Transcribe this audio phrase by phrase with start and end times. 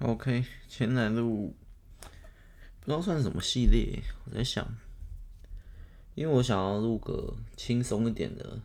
[0.00, 1.56] OK，前来录
[2.78, 4.64] 不知道算什么系列，我在想，
[6.14, 8.60] 因为我想要录个轻松一点的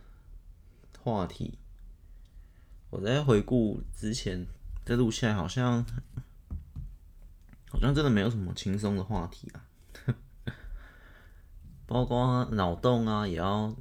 [1.02, 1.58] 话题。
[2.90, 4.46] 我在回顾之前
[4.84, 5.84] 在录下来，好像
[7.68, 9.66] 好像真的没有什么轻松的话题啊，
[11.84, 13.74] 包括脑洞啊，也要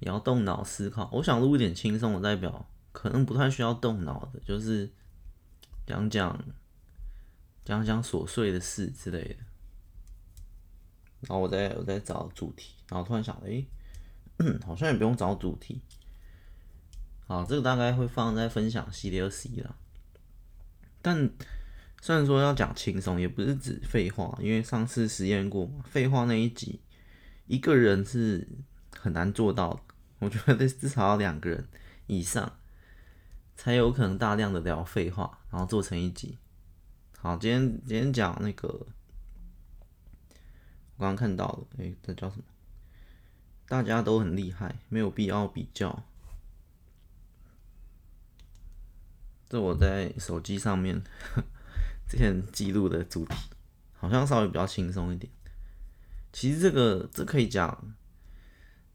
[0.00, 1.08] 也要动脑思考。
[1.12, 4.92] 我想录一点轻松的，代表可能不太需要动脑的，就是。
[5.86, 6.44] 讲讲
[7.64, 9.36] 讲讲琐碎的事之类的，
[11.20, 13.64] 然后我再我再找主题，然后突然想，哎、
[14.38, 15.80] 欸， 好像也不用找主题。
[17.28, 19.76] 好，这个大概会放在分享系列二十一了。
[21.02, 21.30] 但
[22.00, 26.80] 虽然说要讲轻松，也不是指废话，因为上次实验过嘛，废话那一集
[27.46, 28.48] 一个人是
[28.96, 29.84] 很难做到，
[30.18, 31.68] 我觉得至少要两个人
[32.06, 32.58] 以上。
[33.56, 36.38] 才有可能大量的聊废话，然后做成一集。
[37.18, 38.86] 好，今天今天讲那个，我
[40.98, 42.44] 刚刚看到了，哎，这叫什么？
[43.66, 46.04] 大家都很厉害，没有必要比较。
[49.48, 51.02] 这我在手机上面
[52.06, 53.34] 之前记录的主题，
[53.94, 55.32] 好像稍微比较轻松一点。
[56.32, 57.94] 其实这个这可以讲，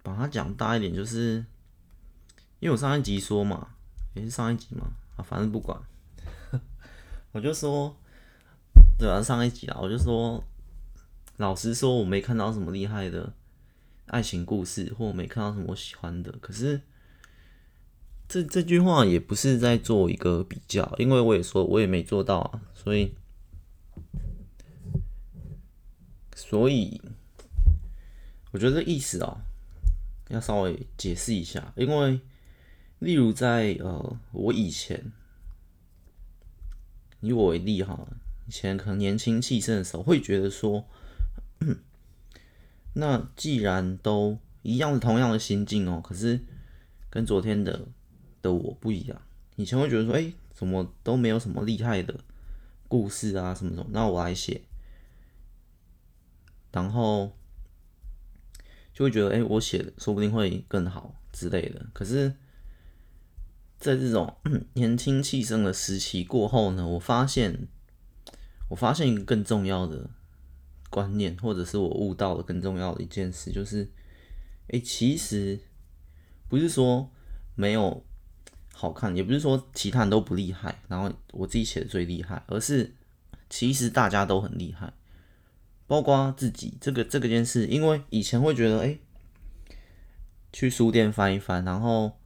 [0.04, 1.46] 把它讲大一点，就是
[2.60, 3.76] 因为我上一集说嘛。
[4.14, 5.82] 也是上一集嘛，啊，反正不管，
[7.32, 7.96] 我就说，
[8.98, 10.44] 对啊，上一集啊，我就说，
[11.38, 13.34] 老实说，我没看到什么厉害的
[14.08, 16.30] 爱情故事，或我没看到什么我喜欢的。
[16.42, 16.82] 可是，
[18.28, 23.16] 这这句话也不是在做一个比较，因为我也说我也没做到啊，所以，
[26.36, 27.02] 所以，
[28.52, 29.38] 我觉得这意思啊，
[30.28, 32.20] 要稍微解释一下，因为。
[33.02, 35.12] 例如在呃，我以前
[37.20, 38.08] 以我为例哈，
[38.48, 40.86] 以前可能年轻气盛的时候，会觉得说，
[42.94, 46.42] 那既然都一样的同样的心境哦，可是
[47.10, 47.88] 跟昨天的
[48.44, 49.20] 的我不一样。
[49.56, 52.20] 以前会觉得说，哎，怎么都没有什么厉害的
[52.88, 54.62] 故事啊，什么什么，那我来写，
[56.72, 57.36] 然后
[58.94, 61.88] 就会觉得，哎，我写的说不定会更好之类的。
[61.94, 62.36] 可是。
[63.82, 64.38] 在这种
[64.74, 67.68] 年轻气盛的时期过后呢，我发现，
[68.70, 70.08] 我发现一个更重要的
[70.92, 73.90] 观念，或者是我悟到了更重要的一件事，就是，
[74.68, 75.60] 哎，其实
[76.48, 77.10] 不是说
[77.56, 78.06] 没有
[78.72, 82.94] 好看，也不是说其他人都不厉害，然后我自己写的最厉害，而是
[83.50, 84.94] 其实大家都很厉害，
[85.88, 86.78] 包括自己。
[86.80, 89.00] 这个这个件事，因为以前会觉得，哎，
[90.54, 92.21] 去书店翻一翻，然后。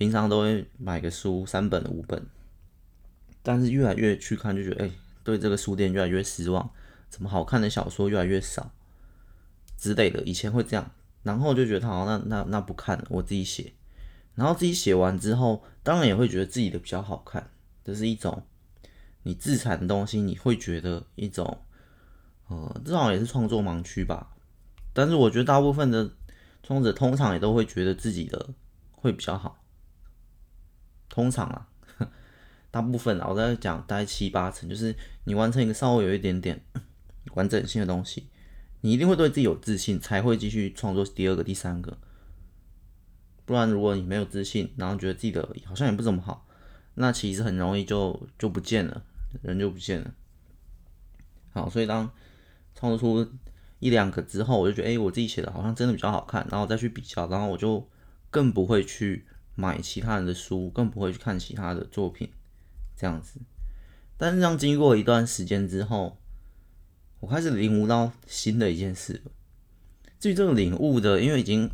[0.00, 2.26] 平常都会买个书，三本五本，
[3.42, 4.90] 但是越来越去看，就觉得哎、
[5.22, 6.70] 对这个书店越来越失望，
[7.10, 8.72] 怎么好看的小说越来越少
[9.76, 10.22] 之类的。
[10.22, 10.90] 以前会这样，
[11.22, 13.74] 然后就觉得好，那那那不看了，我自己写。
[14.34, 17.50] 然后自己写完之后，当然也会觉得自己的比较好看，
[17.84, 18.42] 这是一种
[19.24, 21.58] 你自产的东西，你会觉得一种，
[22.48, 24.34] 呃，这好像也是创作盲区吧。
[24.94, 26.10] 但是我觉得大部分的
[26.62, 28.48] 创作者通常也都会觉得自己的
[28.92, 29.59] 会比较好。
[31.10, 31.68] 通常啊，
[32.70, 34.94] 大部分啊，我在讲大概七八成，就是
[35.24, 36.64] 你完成一个稍微有一点点
[37.34, 38.28] 完整性的东西，
[38.80, 41.98] 你一定会对自己有自信，才会继续创作第二个、第三个。
[43.44, 46.46] 不然，如果你没有自信，然后觉得自己的好像也不怎么好，
[46.94, 49.04] 那其实很容易就就不见了，
[49.42, 50.14] 人就不见了。
[51.52, 52.08] 好，所以当
[52.76, 53.32] 创作出
[53.80, 57.90] 一两个之后，我就觉得，哎、我自己写的好像真的比较好看，然后再去比较，然后我就
[58.30, 59.26] 更不会去。
[59.60, 62.30] 买其他人的书，更不会去看其他的作品，
[62.96, 63.38] 这样子。
[64.16, 66.18] 但是，这样经过一段时间之后，
[67.20, 69.22] 我开始领悟到新的一件事。
[70.18, 71.70] 至于这个领悟的，因为已经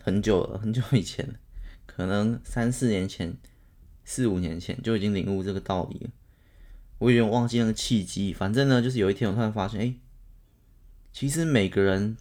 [0.00, 1.34] 很久了，很久以前，
[1.86, 3.36] 可能三四年前、
[4.04, 6.10] 四五年前就已经领悟这个道理了。
[6.98, 9.94] 我有点忘记那个契机，反正呢，就是有一天我突然发现，哎，
[11.12, 12.16] 其实每个人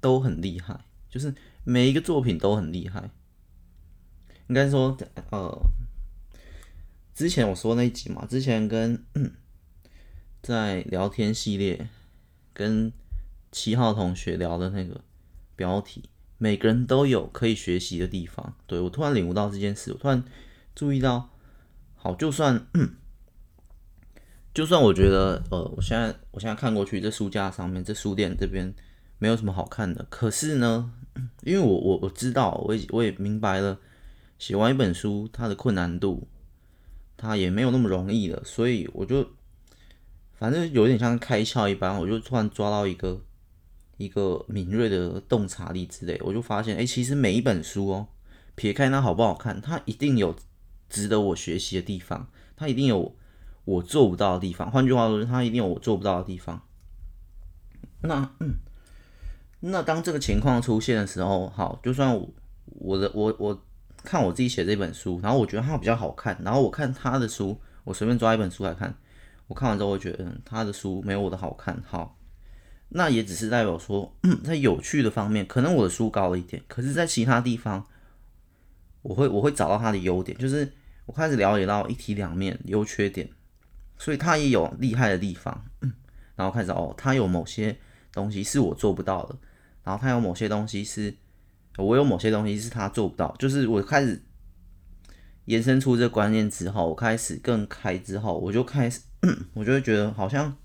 [0.00, 1.34] 都很厉害，就是
[1.64, 3.10] 每一个作品都很厉害。
[4.52, 4.94] 应该说，
[5.30, 5.66] 呃，
[7.14, 9.02] 之前我说那一集嘛，之前跟
[10.42, 11.88] 在聊天系列
[12.52, 12.92] 跟
[13.50, 15.00] 七号同学聊的那个
[15.56, 16.04] 标题，
[16.36, 18.54] 每个人都有可以学习的地方。
[18.66, 20.22] 对，我突然领悟到这件事，我突然
[20.74, 21.30] 注意到，
[21.94, 22.66] 好，就算
[24.52, 28.74] 就算我觉得，呃，我现在我现在看过去，这书架上面，这书店这边
[29.18, 30.92] 没有什么好看的，可是呢，
[31.40, 33.78] 因为我我我知道，我也我也明白了。
[34.42, 36.26] 写完一本书，它的困难度，
[37.16, 39.24] 它也没有那么容易的，所以我就
[40.32, 43.22] 反正有点像开窍一般，我就突然抓到一个
[43.98, 48.08] 一个敏锐的洞察力之类，我就发现，哎、其实每一本书哦，
[48.56, 50.34] 撇开它好不好看，它一定有
[50.88, 53.14] 值得我学习的地方，它一定有
[53.64, 54.68] 我做不到的地方。
[54.68, 56.60] 换句话说，它一定有我做不到的地方。
[58.00, 58.56] 那嗯，
[59.60, 62.20] 那当这个情况出现的时候，好，就算
[62.66, 63.64] 我的我我
[64.04, 68.94] 看我自己写这本书，然后我觉得它比较好看，然后我看他的书，我随便抓一本书来看，
[69.46, 72.18] 我看完之后我觉得他的书没有我的好看，好，
[72.88, 74.14] 那也只是代表说，
[74.44, 77.86] 在有趣的方面，可能我的书高了一点，可是在其他地方，
[79.02, 80.72] 我会我会找到他的优点，就是
[81.06, 83.28] 我开始了解到一体两面优缺点，
[83.98, 85.64] 所以他也有厉害的地方，
[86.36, 87.76] 然后开始哦，他有某些。
[88.14, 89.34] 东西是我做不到的，
[89.82, 91.16] 然后他有某些东西是，
[91.76, 94.22] 我有某些东西是他做不到，就是我开始
[95.46, 99.00] 延伸出这观念之后，我开始更开之后，我就开始，
[99.54, 100.56] 我就会觉得好像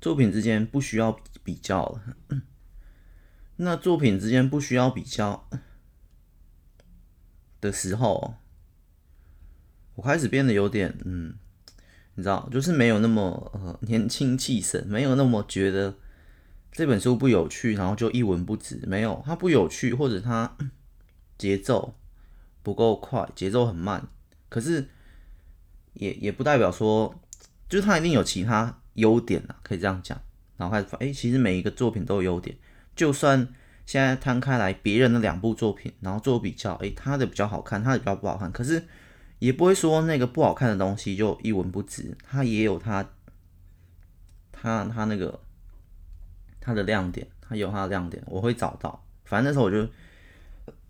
[0.00, 2.02] 作品之间不需要比较了。
[3.56, 5.48] 那作品之间不需要比较
[7.60, 8.34] 的时候，
[9.94, 11.34] 我开始变得有点嗯。
[12.16, 15.94] 你知道，就是没有那么呃年轻气盛，没有那么觉得
[16.72, 18.80] 这本书不有趣，然后就一文不值。
[18.86, 20.56] 没有，它不有趣，或者它
[21.38, 21.94] 节奏
[22.62, 24.08] 不够快，节奏很慢。
[24.48, 24.88] 可是
[25.94, 27.14] 也也不代表说，
[27.68, 30.20] 就是它一定有其他优点啊，可以这样讲。
[30.56, 32.56] 然后开始发，哎，其实每一个作品都有优点。
[32.94, 33.48] 就算
[33.86, 38.84] 现在摊开来别人的两部作品，然后做比较，哎，他的比较好看，他的比较不好看，可是。
[39.40, 43.02] 也不会说那个不好看的东西就一文不值，它也有它，
[44.52, 45.40] 它它那个
[46.70, 49.04] 它的亮点，它有它的亮点，我会找到。
[49.24, 49.88] 反正那时候我就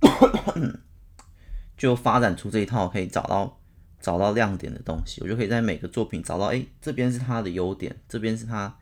[1.77, 3.59] 就发展出这一套可以找到
[3.99, 8.77] 找到亮点的东西，我就可以在每个作品找到，哎，这边是它的优点，这边是它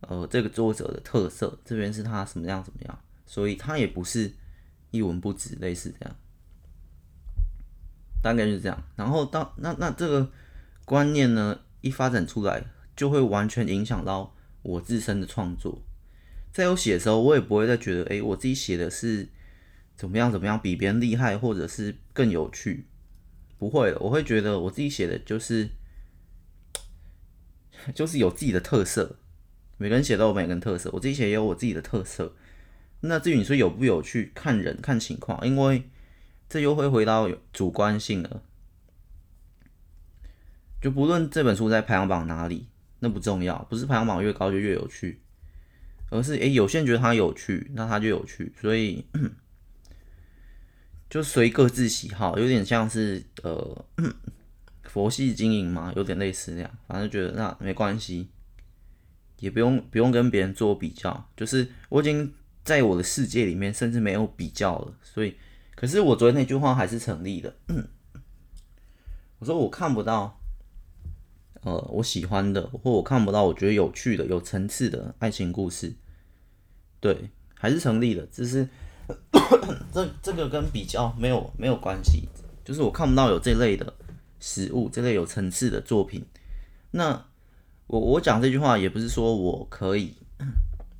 [0.00, 4.30] 呃这个作者的特色，这边是它什么样怎么样，所以它也不是
[4.90, 6.14] 一文不值，类似这样。
[8.22, 10.30] 大概就是这样，然后到那那这个
[10.84, 12.62] 观念呢，一发展出来，
[12.94, 15.82] 就会完全影响到我自身的创作。
[16.52, 19.28] 在我写的时候，我也不会再觉得，哎，我自己写的是
[19.96, 22.86] 怎么样怎么样，比别人厉害，或者是更有趣。
[23.58, 25.70] 不会了，我会觉得我自己写的就是
[27.94, 29.18] 就是有自己的特色。
[29.78, 32.34] 每个人写都有每个人特色，我自己写也有我自己的特色。
[33.00, 35.88] 那至于你说有不有趣，看人看情况，因为。
[36.48, 38.42] 这又会回到主观性了，
[40.82, 45.21] 就不论这本书在排行榜哪里，那不重要，不是排行榜越高就越有趣，
[46.12, 49.04] 而是诶，有些人觉得它有趣，那它就有趣，所以
[51.08, 53.84] 就随各自喜好，有点像是呃
[54.84, 58.28] 佛系经营嘛，有点类似那样，反正觉得那没关系，
[59.40, 62.32] 也不用不用跟别人做比较，就是我已经
[62.62, 65.34] 在我的世界里面，甚至没有比较了，所以。
[65.74, 67.56] 可是我昨天那句话还是成立的。
[69.40, 70.38] 我说我看不到，
[71.62, 75.92] 呃，我喜欢的，或我看不到我觉得有趣的、有层次的爱情故事，
[77.02, 78.24] 对，还是成立的。
[78.28, 78.66] 只是
[79.92, 82.28] 这这个跟比较没有没有关系，
[82.64, 83.92] 就是我看不到有这类的
[84.38, 86.24] 食物，这类有层次的作品。
[86.92, 87.26] 那
[87.88, 90.14] 我我讲这句话也不是说我可以，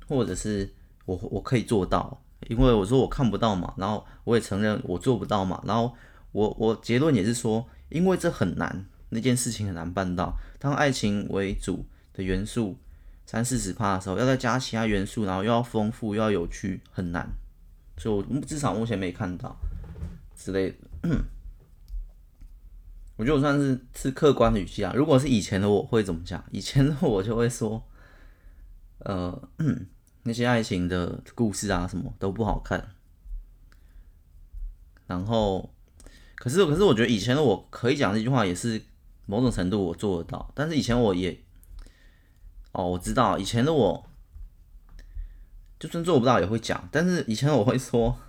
[0.07, 0.69] 或者是
[1.05, 2.19] 我我可以做到。
[2.49, 5.95] 因为我说我看不到嘛，然后我也承认我做不到嘛，然后
[6.33, 10.37] 我我结论也是说，因为这很难，那件事情很难办到。
[10.59, 12.75] 当爱情为主的元素
[13.25, 17.27] 三四十趴的时候，要再加其他元素，然后又要丰富又要有趣，很难。
[17.97, 19.55] 所以我至少目前没看到
[20.35, 20.77] 之类的。
[23.17, 24.93] 我觉得我算是是客观的语气啊。
[24.95, 26.43] 如果是以前的我会怎么讲？
[26.51, 27.83] 以前的我就会说，
[28.99, 29.49] 呃。
[30.25, 32.95] 那些爱情的故事啊，什么都不好看。
[35.05, 35.69] 然后，
[36.35, 38.81] 可是，可是，我觉得以前的我可以讲这句话，也是
[39.25, 40.49] 某种程度我做得到。
[40.55, 41.42] 但是以前我也，
[42.73, 44.09] 哦，我知道以前的我，
[45.79, 46.87] 就算做不到也会讲。
[46.91, 48.19] 但是以前我会说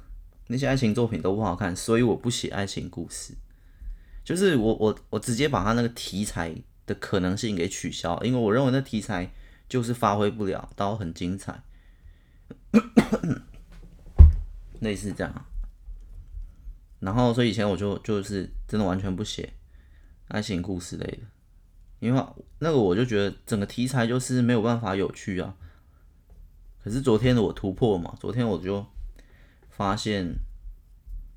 [0.47, 3.35] 那些爱情作品都不好看，所以我不写爱情故事。
[4.25, 6.55] 就是我，我，我直接把他那个题材
[6.87, 9.31] 的可能性给取消，因为我认为那题材
[9.69, 11.63] 就是发挥不了，到很精彩。
[14.81, 15.47] 类似这样，
[17.01, 19.55] 然后所以以前我就就是真的完全不写
[20.29, 21.23] 爱情故事类的，
[22.01, 22.25] 因为
[22.59, 25.55] 那个我就觉得整个题材就是没有办法有趣啊。
[26.83, 28.85] 可是昨天的我突破嘛，昨天我就
[29.71, 30.35] 发现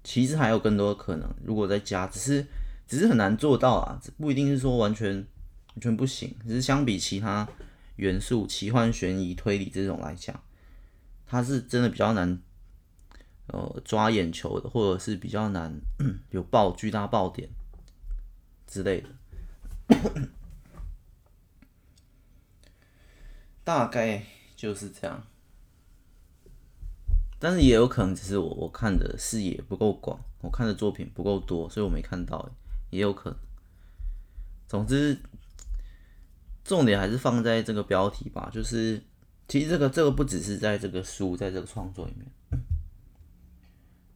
[0.04, 2.46] 其实还有更多的可能，如果再加，只是
[2.86, 6.36] 只是很难做到啊，不一定是说完全完全不行。
[6.46, 7.48] 只是相比其他
[7.96, 10.38] 元素，奇幻、悬疑、推理这种来讲，
[11.26, 12.40] 它是真的比较难，
[13.48, 15.80] 呃，抓眼球的，或者是比较难
[16.32, 17.50] 有爆巨大爆点
[18.68, 19.10] 之类的。
[23.68, 24.24] 大概
[24.56, 25.22] 就是这样，
[27.38, 32.50] 但是也有可能只是我我看的视野不够广，我看的作品不够多，所以我没看到，
[32.92, 33.38] 也有可能。
[34.70, 35.20] 总之，
[36.64, 39.04] 重点还是放在这个标题吧，就是
[39.50, 42.26] 其实这个这个不只是在这个书，在这个创作里面，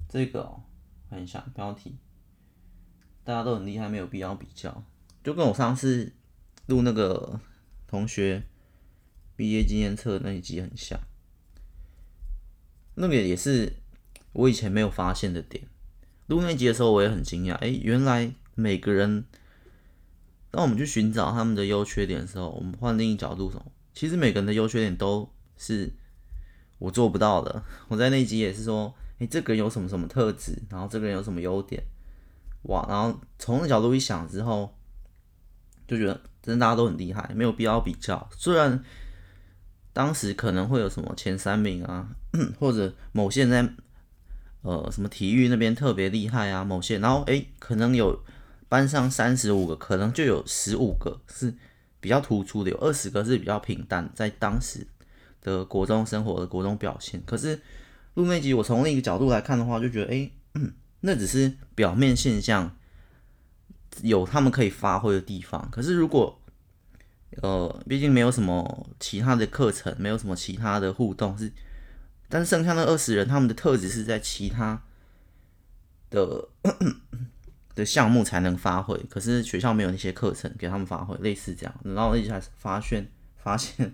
[0.07, 0.63] 这个哦，
[1.09, 1.97] 看一下标题，
[3.25, 4.81] 大家都很厉害，没有必要比较，
[5.21, 6.13] 就跟我上次
[6.67, 7.37] 录那个
[7.85, 8.47] 同学。
[9.41, 10.99] 毕业纪念册那一集很像，
[12.93, 13.73] 那个也是
[14.33, 15.63] 我以前没有发现的点。
[16.27, 19.25] 录那集的时候，我也很惊讶，哎，原来每个人，
[20.51, 25.91] 当我们去寻找他们的优缺点的时候，我们换另一角度说，其实每个人的优缺点都是
[26.77, 27.63] 我做不到的。
[27.89, 31.83] 我在那集也是说，哎，这个人有什么什么特质，然后这个人有什么优点，
[32.65, 34.77] 哇，然后从那角度一想之后，
[35.87, 38.83] 就觉得真的大家都很厉害，没有必要比较，虽然。
[39.93, 42.07] 当时可能会有什么前三名啊，
[42.59, 43.73] 或者某些人在
[44.61, 48.23] 呃什么体育那边特别厉害啊，某些然后诶，可能有
[48.69, 51.53] 班上三十五个，可能就有十五个是
[51.99, 54.87] 比较突出的，有二十个是比较平淡，在当时
[55.41, 57.21] 的国中生活的国中表现。
[57.25, 57.59] 可是
[58.13, 60.31] 录那集我从另一个角度来看的话，就觉得诶，
[61.01, 62.77] 那只是表面现象，
[64.01, 65.67] 有他们可以发挥的地方。
[65.69, 66.40] 可是如果
[67.41, 71.49] 呃，毕竟没有什么其他的课程，没有什么其他的互动，是，
[72.27, 74.83] 但是剩下那二十人，他们的特质是在其他
[76.09, 76.49] 的
[77.73, 83.93] 的项目才能发挥，可是学校没有那些课程给他们发挥，类似这样，然后一下发现发现，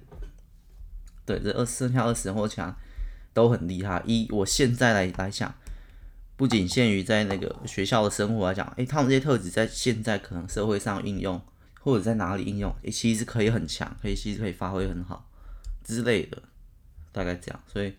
[1.23, 2.75] 对，这二剩下二十人或其他
[3.35, 4.01] 都很厉害。
[4.07, 5.53] 一，我现在来来讲，
[6.35, 11.39] 不仅限于在那个学校的生活来讲，诶、他们这些特质在现在可能社会上应用。
[11.87, 15.25] 或者在哪里应用，诶，其实可以很强，可以其实可以发挥很好
[15.85, 16.37] 之类的，
[17.13, 17.63] 大概这样。
[17.65, 17.93] 所以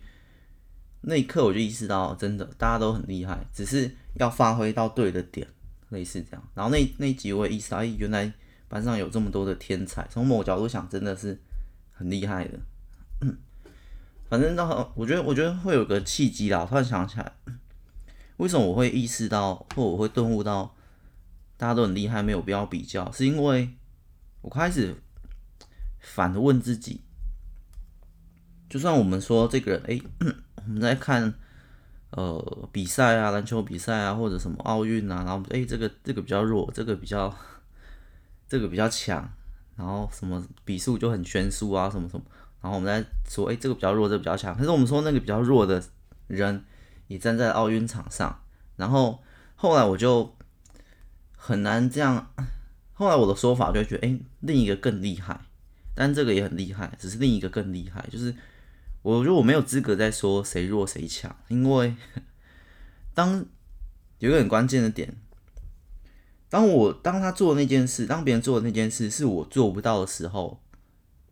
[1.01, 5.47] 那一刻我就意识到，真的大家都很厉害，只是要发挥到对的点，
[5.89, 6.49] 类似这样。
[6.53, 8.31] 然后那那一集我也意识到，哎，原来
[8.67, 11.41] 班上有这么多的天才，从某角度想，真的是
[11.91, 12.59] 很厉害的。
[14.29, 16.59] 反正到我觉得，我觉得会有个契机啦。
[16.59, 17.31] 我突然想起来，
[18.37, 20.75] 为什么我会意识到，或我会顿悟到，
[21.57, 23.73] 大家都很厉害，没有必要比较，是因为。
[24.41, 24.95] 我开始
[25.99, 27.01] 反问自己，
[28.69, 30.01] 就算我们说这个人，哎、
[30.65, 31.33] 我们在看
[32.11, 37.35] 呃比赛啊，篮球比赛啊，或者什么奥运啊，然后哎、这个这个比较弱，这个比较
[38.47, 39.29] 这个比较强，
[39.75, 42.23] 然后什么比数就很悬殊啊，什么什么，
[42.61, 45.83] 然后我们在说，哎、这个比较弱，这个比较强，可是我们说那个比较弱的
[46.27, 46.63] 人
[47.07, 48.41] 也站在奥运场上，
[48.77, 49.21] 然后
[49.55, 50.33] 后来我就
[51.35, 52.31] 很难这样。
[52.99, 55.39] 后来我的说法就会觉得，哎、另一个更厉害，
[55.95, 58.05] 但这个也很厉害，只是另一个更厉害。
[58.11, 58.35] 就是
[59.01, 61.95] 我觉得我没有资格再说谁弱谁强，因为
[63.15, 63.45] 当
[64.17, 65.15] 有一个很关键的点，
[66.49, 70.61] 当我当他做那件事，当别人做的那件事是我做不到的时候，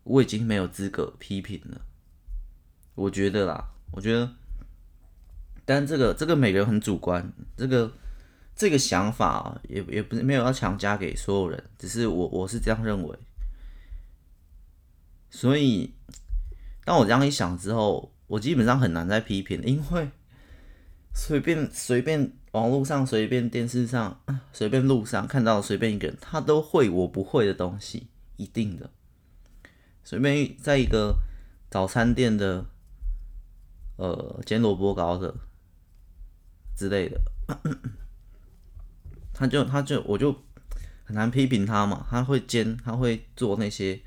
[0.03, 1.81] 我已经没有资格批评了。
[2.95, 4.31] 我觉得啦，我觉得，
[5.65, 7.91] 但这个这个每个人很主观，这个。
[8.57, 13.15] 这个想法也也不是没有要强加给所有人，只是我我是这样认为。
[15.29, 15.93] 所以
[16.83, 20.09] 当我这样一想之后，我基本上很难再批评，因为
[21.13, 24.19] 随便 随便网络上、随便电视上、
[24.51, 28.89] 随便路上看到随便一个人，他都会我不会的东西，一定的。
[30.03, 31.15] 随便在一个
[31.69, 32.65] 早餐店的，
[33.97, 35.35] 呃，煎萝卜糕的
[36.75, 37.21] 之类的。
[39.37, 40.33] 他就他就我就
[41.05, 44.01] 很难批评他嘛，他会煎，他会做那些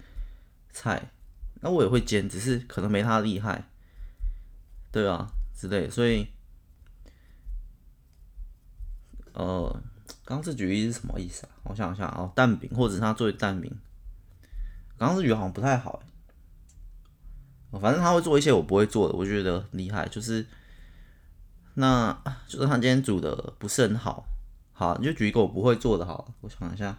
[0.73, 1.13] 菜，
[1.61, 3.69] 那我也会煎，只是可能没他厉害，
[4.91, 6.27] 对啊之类，所以，
[9.33, 9.81] 呃，
[10.25, 11.51] 刚这举例是什么意思啊？
[11.63, 13.73] 我想一下哦，蛋饼或者是他做的蛋饼，
[14.99, 16.03] 刚刚这举好像不太好，
[17.81, 20.45] 反正他会做一些我不会做的，我觉得厉害，就是
[21.75, 24.27] 那就是他今天煮的不是很好。
[24.81, 26.97] 好，你就举一个我不会做的，好，我想一下，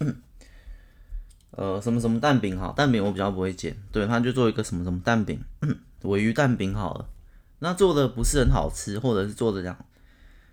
[1.56, 5.42] 呃，什么什么蛋饼好，蛋饼我比较不会煎，对，他就做一个什么什么蛋饼，
[6.04, 7.08] 尾鱼蛋饼好了，
[7.60, 9.86] 那做的不是很好吃，或者是做的这样，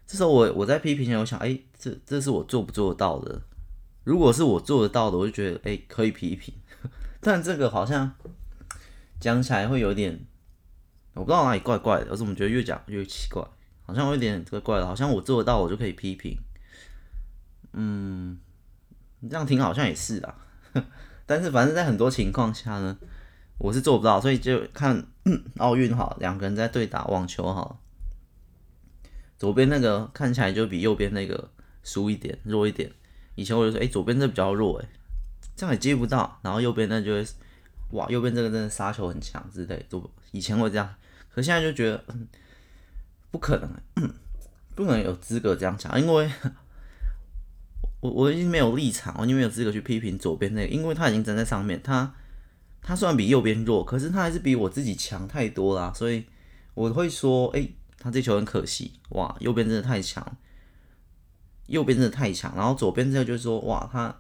[0.06, 3.42] 这时候我我在批评前，我想，哎、这这是我做不做得到的？
[4.06, 6.54] 如果是我做得到的，我就觉得哎、可以批评。
[7.20, 8.16] 但这个好像
[9.20, 10.18] 讲起来会有点，
[11.16, 13.46] 我不知道哪里怪怪的，我怎么觉得越讲越奇怪，
[13.88, 16.38] 好像有一点怪怪的，好像我做得到，我就可以批评。
[17.72, 18.38] 嗯，
[19.30, 20.36] 这样听好像也是啊，
[21.26, 22.98] 但是反正在很多情况下呢，
[23.58, 25.08] 我是做不到，所以就看
[25.58, 27.82] 奥运好，两个人在对打网球好，
[29.38, 31.50] 左边那个看起来就比右边那个
[31.84, 32.92] 输一点，弱一点。
[33.36, 34.90] 以前我就说，哎、左边这比较弱，哎，
[35.56, 36.40] 这样也接不到。
[36.42, 37.26] 然后右边那就会，
[37.92, 39.86] 哇，右边这个真的杀球很强之类。
[39.88, 40.96] 左以前会这样，
[41.30, 42.04] 可现在就觉得，
[43.32, 44.14] 不可能，
[44.76, 46.30] 不可能有资格这样讲，因为
[48.02, 52.14] 我我已经没有立场，我已经没有资格去批评左边那个，因为他已经站在上面，他
[52.82, 55.92] 他虽然比右边弱，可是他还是比我自己强太多啦。
[55.94, 56.26] 所以
[56.74, 57.68] 我会说，哎、
[57.98, 60.38] 他这球很可惜，哇，右边真的太强。
[61.68, 64.16] 右边真的太强，然后左边这个就是说，哇，他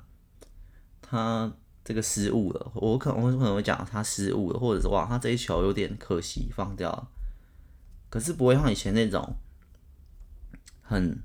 [1.01, 1.49] 他
[1.85, 7.07] 这个失误了，我可能我可能会讲他失误了，或者是哇，他这一球有点可惜放掉了，
[8.09, 9.35] 可是不会像以前那种
[10.81, 11.19] 很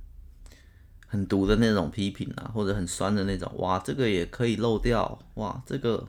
[1.07, 6.09] 很毒的那种批评啊，或者很酸的那种，哇，这个也可以漏掉，哇，这个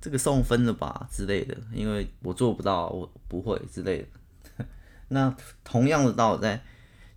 [0.00, 4.64] 这个送分了吧之类的，因为我做不到，我不会之类的。
[5.08, 6.62] 那同样的道理在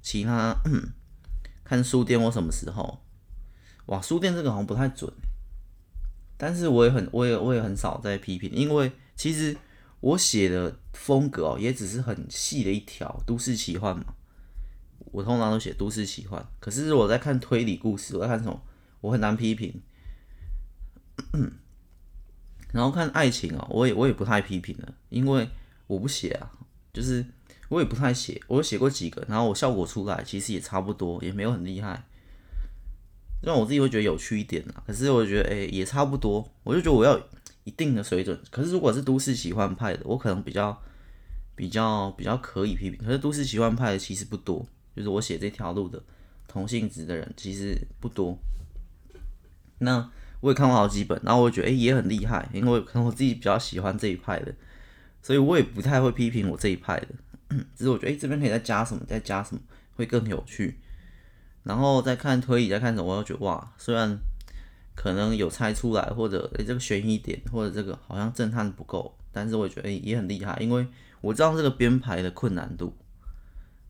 [0.02, 0.56] 其他。
[1.70, 3.00] 看书店或什么时候？
[3.86, 5.14] 哇，书店这个好像不太准，
[6.36, 9.56] 但是我也很，我也我也很少在批评，因为其实
[10.00, 14.14] 我写的风格哦，也只是很细的一条都市奇幻嘛。
[15.12, 18.62] 我通常都写都市奇幻，可是我在看推理故事，我在看什么？
[19.02, 19.82] 我很难批评。
[22.72, 25.50] 然后看爱情哦，我也我也不太批评了，因为
[25.88, 26.52] 我不写啊，
[26.94, 27.26] 就是。
[27.70, 32.04] 我也不太写，我写过几个，然后我效果出来其实也差不多，也没有很厉害，
[33.44, 34.84] 让我自己会觉得有趣一点啦。
[34.88, 37.16] 可是我觉得，哎、也差不多，我就觉得我要
[37.66, 38.42] 一定的水准。
[38.50, 40.82] 可是如果是都市奇幻派的，我可能比较
[41.60, 42.98] 比较比较可以批评。
[43.06, 46.02] 可是都市奇幻派其实不多，就是我写这条路的
[46.48, 48.40] 同性质的人其实不多。
[49.80, 54.56] 那我也看过好几本，然后我觉得，哎、也很厉害，因为可能我自己比较喜欢这一派的，
[55.22, 57.10] 所以我也不太会批评我这一派的。
[57.76, 59.62] 只是我觉得，哎、这边可以再加什么，再加什么
[59.98, 60.80] 会更有趣。
[61.64, 64.18] 然后再看推理，再看什么，我就觉得哇，虽然
[64.96, 70.88] 可能有猜出来，或者哎、欸，这个悬疑点，或者这个好像震撼不够，但是我觉得哎、也很厉害，因为
[71.22, 72.96] 我知道这个编排的困难度，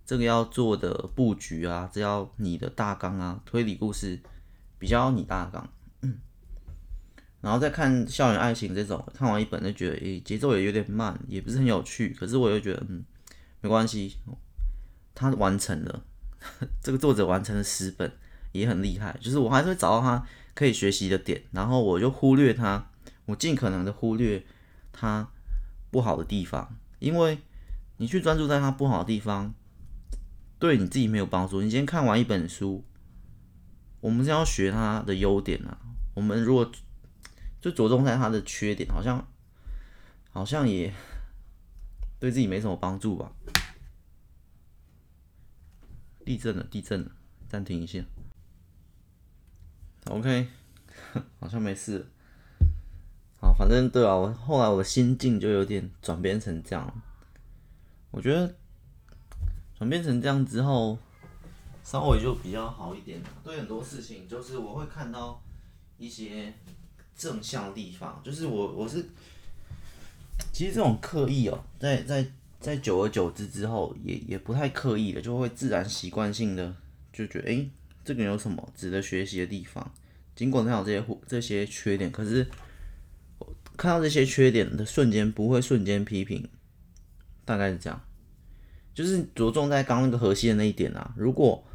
[0.06, 4.20] 这个要做的布局啊，这要你的大纲啊，推理故事
[4.78, 5.70] 比较你大纲。
[6.02, 6.18] 嗯。
[7.42, 13.04] 然后再看校园爱情这种，看完一本就觉得，诶、节奏也有点慢，也不是很有趣，可是我又觉得，嗯。
[13.62, 14.16] 没关系，
[15.14, 16.06] 他完成了，
[16.82, 18.10] 这个作者完成了十本，
[18.54, 19.18] 也很厉害。
[19.20, 22.90] 就是我还是会找到他可以学习的点，然后我就忽略他，
[23.26, 24.46] 我尽可能的忽略
[24.94, 25.30] 他
[25.92, 27.40] 不好的地方，因为
[27.98, 29.54] 你去专注在他不好的地方，
[30.60, 31.62] 对你自己没有帮助。
[31.62, 32.86] 你今天看完一本书，
[34.02, 35.80] 我们是要学他的优点啊。
[36.16, 36.72] 我们如果
[37.60, 39.28] 就着重在他的缺点，好像
[40.32, 40.94] 好像也。
[42.20, 43.32] 对自己没什么帮助吧？
[46.26, 47.12] 地震了，地震了，
[47.48, 48.04] 暂停一下。
[50.08, 50.50] OK，
[51.40, 52.12] 好像没事。
[53.42, 57.02] 啊，反正对啊，我后来我的心境就有点转变成这样。
[58.12, 58.56] 我觉得
[59.78, 60.98] 转变成这样之后，
[61.84, 63.22] 稍微就比较好一点。
[63.44, 65.42] 对很多事情，就是我会看到
[65.98, 66.54] 一些
[67.16, 69.06] 正向地方，就是我我是。
[70.54, 72.26] 其实这种刻意哦，在在
[72.60, 76.74] 在久而久之之后，也也不太刻意的，就会自然习惯性的
[77.14, 77.70] 就觉得，诶，
[78.04, 79.92] 这个有什么值得学习的地方？
[80.36, 82.50] 尽管他有这些这些缺点，可是
[83.80, 86.50] 看到这些缺点的瞬间，不会瞬间批评，
[87.46, 88.02] 大概是这样。
[88.94, 91.14] 就是着重在刚那个核心的那一点啊。
[91.16, 91.66] 如果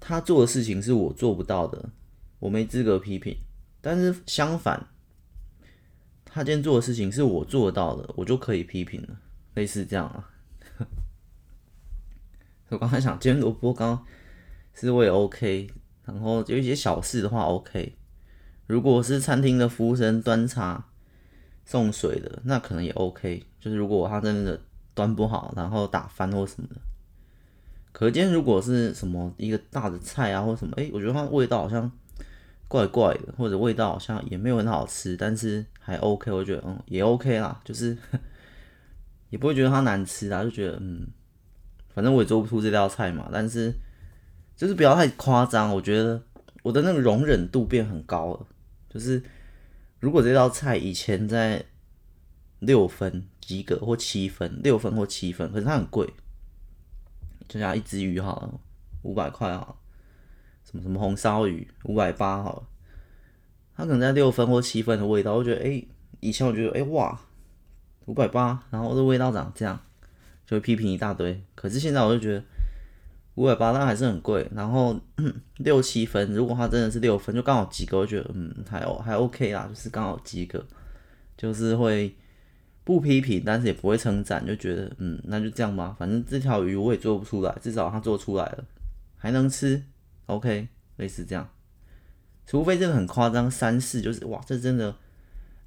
[0.00, 1.90] 他做的事情是我做不到的，
[2.40, 3.36] 我没资格批评。
[3.80, 4.88] 但是相反。
[6.24, 9.20] 他今天做的事情是我做到的，我就可以批评了，
[9.54, 10.30] 类似这样啊。
[12.70, 14.04] 我刚才想今天萝卜糕，
[14.74, 15.70] 其实我也 OK，
[16.04, 17.96] 然后有一些小事的话 OK。
[18.66, 20.89] 如果是餐厅的服务生端茶
[21.70, 23.46] 送水的，那可能也 OK。
[23.60, 24.60] 就是如果他真的
[24.92, 26.80] 端不好，然后打翻或什么的。
[27.92, 31.90] 可见如果是什么一个大的菜啊或什么，哎、我觉得它味道好像。
[32.68, 37.98] 怪怪的，或者味道好像也没有很好吃，但是还 OK，我觉得嗯也 OK 啦，就是
[39.28, 41.08] 也不会觉得它难吃啊，就觉得嗯，
[41.92, 43.74] 反正我也做不出这道菜嘛，但是
[44.56, 46.22] 就是不要太夸张，我觉得
[46.62, 48.46] 我的那个容忍度变很高了。
[48.88, 49.20] 就是
[50.00, 51.64] 如果这道菜以前在
[52.58, 56.12] 六分及格或七分，六分或七分，可是它很贵，
[57.48, 58.60] 就像一只鱼好了，
[59.02, 59.76] 五百块啊，
[60.64, 62.68] 什么什么红烧鱼五百八好了，
[63.76, 65.84] 它可能在六分或七分的味道，我觉得哎、
[66.20, 67.20] 以前我觉得哎、哇，
[68.06, 69.78] 五百八，然后这味道长这样，
[70.46, 71.42] 就会批评一大堆。
[71.54, 72.42] 可是现在我就觉得
[73.40, 74.46] 五百八，但还是很贵。
[74.54, 74.98] 然后
[75.58, 80.64] 六七分，如果他真的是六分，就刚好及格，我觉得嗯还还 OK 啦，就是刚好及格，
[81.36, 82.14] 就是会。
[82.82, 85.94] 不批评，但是也不会称赞，就觉得嗯，那就这样吧。
[85.96, 88.64] 反正这条鱼我也做不出来，至少他做出来了，
[89.16, 89.80] 还能吃
[90.26, 91.48] ，OK，类似这样。
[92.46, 94.96] 除非真的很夸张，三四就是哇，这真的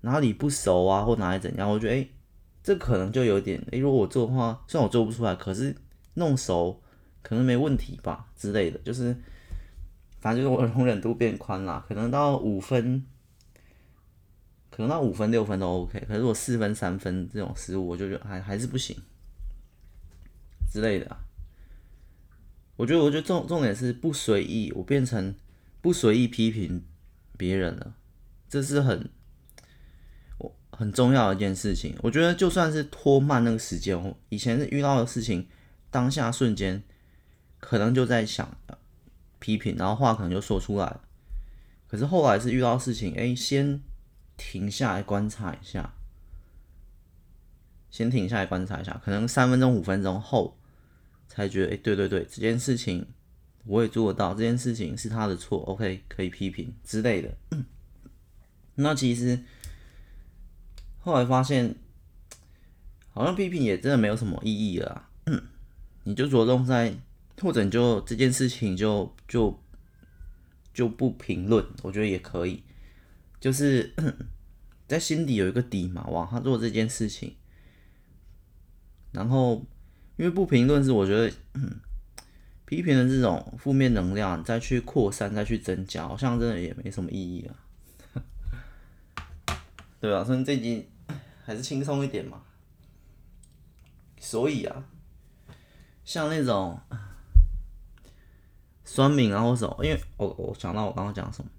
[0.02, 2.12] 哪里不熟啊，或哪里怎样，我觉得诶、
[2.62, 5.74] 这可能就有点诶、如果我做的话，虽然我做不出来，可是
[6.16, 6.82] 弄熟
[7.24, 9.16] 可能没问题吧之类的，就是
[10.20, 13.04] 反正就是我容忍度变宽了，可能到五分。
[14.76, 18.98] 可能到五分六分都 OK，可是我四分三分这种失误，我就觉得还还是不行
[20.68, 21.16] 之类的。
[22.76, 25.36] 我觉得，我觉得重重点是不随意，我变成
[25.80, 26.84] 不随意批评
[27.38, 27.94] 别人了，
[28.50, 29.12] 这是很
[30.40, 31.96] 我很重要的一件事情。
[32.02, 35.48] 我觉得就算是拖慢那个时间，我以前是遇到的事情，
[35.92, 36.82] 当下瞬间
[37.64, 38.58] 可能就在想
[39.40, 41.02] 批评，然后话可能就说出来了。
[41.88, 43.82] 可是后来是遇到事情，哎，先。
[44.36, 45.94] 停下来观察一下，
[47.92, 50.58] 先停下来观察一下，可能三分钟、五分钟后
[51.28, 53.06] 才觉得，哎、对对对，这件事情
[53.66, 57.30] 我也做得到，这件事情是他的错，OK，可以批评之类的。
[58.74, 59.44] 那其实
[61.00, 61.76] 后来发现，
[63.12, 65.10] 好像批评也真的没有什么意义了。
[66.06, 66.96] 你就着重在，
[67.44, 69.62] 或者就这件事情就就
[70.74, 72.64] 就不评论，我觉得也可以。
[73.40, 73.94] 就是
[74.88, 77.36] 在心底有一个底嘛，哇，他做这件事情，
[79.12, 79.66] 然后
[80.16, 81.30] 因为不评论是我觉得
[82.66, 87.54] 批评的这种负面能量再去扩散再去增加，好像真的也没什么意义啊。
[90.00, 90.90] 对啊，所以这集
[91.44, 92.42] 还是轻松一点嘛。
[94.20, 94.86] 所以啊，
[96.06, 96.80] 像那种
[98.86, 101.50] 酸民啊或什么，因为我我想到我刚刚讲什么。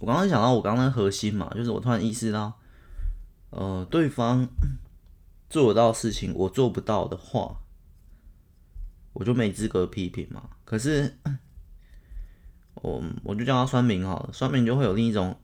[0.00, 2.52] 我刚刚想到，我刚刚的核心嘛，就是我突然意识到，
[3.50, 4.48] 呃，对方
[5.50, 7.60] 做得到事情，我做不到的话，
[9.12, 10.50] 我就没资格批评嘛。
[10.64, 11.18] 可是，
[12.80, 15.36] 我我就叫他酸民好了，酸民就会有另一种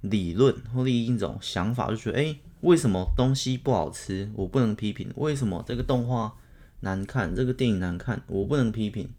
[0.00, 5.12] 理论或另一种想法，就觉得，哎，为什么东西不好吃，我不能批评？
[5.16, 6.34] 为什么这个动画
[6.80, 9.12] 难看，这个电影难看，我不能批评？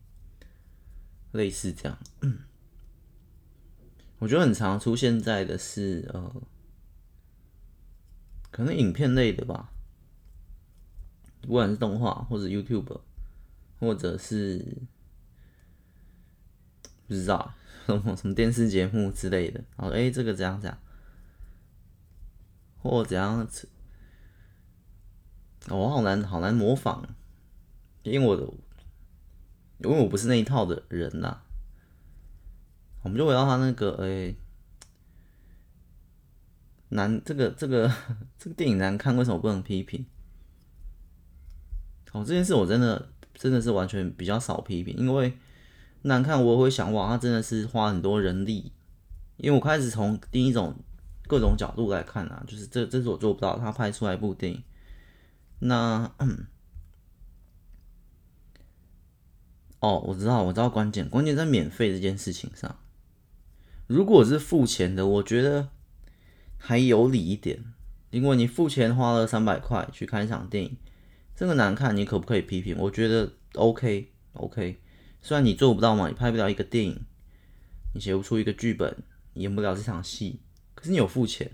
[1.33, 1.99] 类似这样。
[4.19, 6.41] 我觉得很常出现在的是，呃，
[8.49, 9.73] 可能影片类的吧，
[11.41, 13.01] 不管是动画或者 YouTube，
[13.81, 14.77] 或者是
[17.07, 17.53] 不知道
[17.85, 19.61] 什么 什么电视节目之类的。
[19.75, 20.79] 然后，哎，这个怎样怎样，
[22.77, 23.67] 或怎样子，
[25.67, 27.03] 我好难好难模仿，
[28.03, 28.49] 因为我的，
[29.79, 31.41] 因为我不是那一套的人呐。
[33.01, 34.33] 我们就回到他那个，哎、
[36.89, 37.91] 难，这个这个
[38.39, 40.05] 这个电影难看，为什么不能批评？
[42.13, 45.37] 哦，这件事我真的真的是完全比较少批评，因为
[46.03, 48.71] 难看我会想，哇，他真的是花很多人力，
[49.35, 50.73] 因为我开始从第一种
[51.27, 54.63] 各种角度来看啊，就是这这是我做不到，他拍出来一部电影，
[55.59, 56.09] 那。
[59.83, 62.73] 哦，我知道，我知道关键，关键在免费这件事情上。
[63.85, 65.67] 如果是付钱的，我觉得
[66.57, 67.61] 还有理一点，
[68.09, 70.77] 因为你付钱花了三百块去看一场电影，
[71.35, 72.77] 这个难看，你可不可以批评？
[72.79, 74.79] 我觉得 OK OK，
[75.21, 77.01] 虽然你做不到嘛，你拍不了一个电影，
[77.93, 80.39] 你写不出一个剧本，你演不了这场戏，
[80.75, 81.51] 可是你有付钱，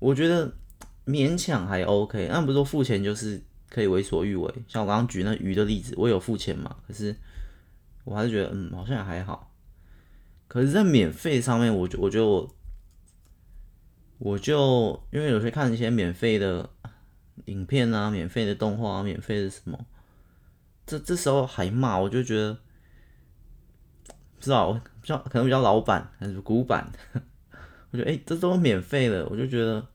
[0.00, 0.56] 我觉得
[1.06, 2.26] 勉强还 OK。
[2.28, 7.16] 那不是说付钱就是可以为所欲为，像我刚刚举那鱼的例子，我有付钱嘛，可是
[8.04, 9.50] 我还是觉得嗯，好像也还好。
[10.46, 12.54] 可是，在免费上面，我就我觉得我，
[14.18, 16.68] 我就因为有时候看一些免费的
[17.46, 19.86] 影片啊，免费的动画啊，免费的什么，
[20.84, 22.52] 这这时候还骂，我就觉得
[24.34, 26.92] 不知道，比较可能比较老版还是古板，
[27.90, 29.88] 我觉得哎、这都免费的，我就觉得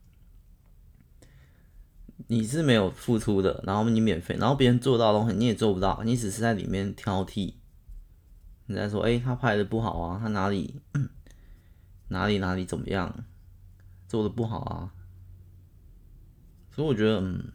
[2.25, 7.53] 你是没有付出的，然后你免费，然后别人做到的东西你也做不到，你只是在里面挑剔。
[8.65, 10.81] 你在说，哎、他拍的不好啊，他哪里
[12.09, 13.23] 哪里哪里怎么样，
[14.07, 14.91] 做的不好啊。
[16.71, 17.51] 所以我觉得，嗯，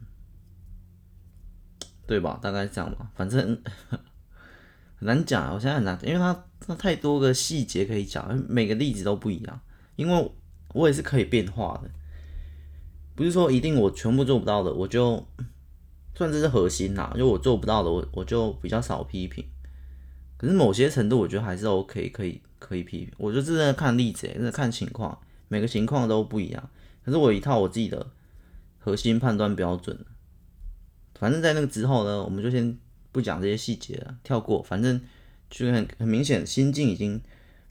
[2.07, 2.39] 对吧？
[2.41, 3.11] 大概是这样吧。
[3.15, 3.61] 反正
[4.97, 9.61] 很难讲，我现在很难，因为他他太多个细节可以讲，每个例子都不一样。
[9.95, 10.31] 因为
[10.73, 11.91] 我也是可以变化的，
[13.15, 15.25] 不是说一定我全部做不到的，我就
[16.15, 17.13] 算这是核心啦。
[17.15, 19.45] 就我做不到的，我我就比较少批评。
[20.37, 23.11] 可是某些程度，我觉得还是 OK，可以可以批评。
[23.17, 26.69] 我就真的看例子，真的看情况，每个情况都不一样。
[27.05, 28.11] 可是我一套我自己的
[28.79, 30.05] 核心判断标准。
[31.15, 32.77] 反正，在那个之后呢，我们就先
[33.11, 34.61] 不讲这些细节了，跳过。
[34.61, 34.99] 反正
[35.49, 37.21] 就很很明显，心境已经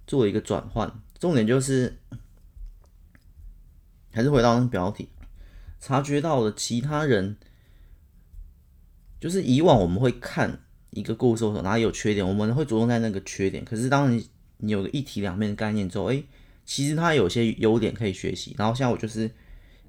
[0.07, 0.91] 做了一个转换。
[1.19, 1.99] 重点就是，
[4.13, 5.09] 还是回到那个标题，
[5.83, 7.37] 察觉到了其他人，
[9.21, 10.61] 就是以往我们会看。
[10.95, 13.65] 一个故事的时候，哪里有缺点，我们会着重在那个缺点。
[13.65, 16.23] 可是当你你有个一体两面的概念之后，诶，
[16.67, 18.55] 其实它有些优点可以学习。
[18.59, 19.31] 然后像我就是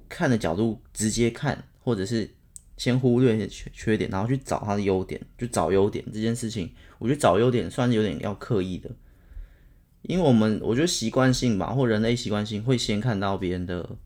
[0.08, 2.30] 看的角度直接看，或者是
[2.78, 8.90] 先忽略缺缺点，然后去找它的优点，就找优点这件事情，我觉得找优点算是有点要刻意的，
[10.00, 13.98] 因为我们我觉得习惯性吧，或人类习惯性会先看到别人的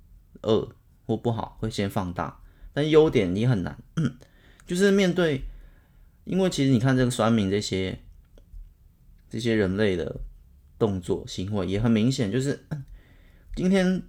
[0.43, 0.69] 恶
[1.09, 2.39] 或不好，会先放大，
[2.73, 3.77] 但优点你很难，
[4.69, 5.43] 就是面对。
[6.25, 7.99] 因为其实你看这个酸民这些
[9.31, 10.21] 这些人类的
[10.79, 12.67] 动作行为也很明显，就是
[13.57, 14.03] 今天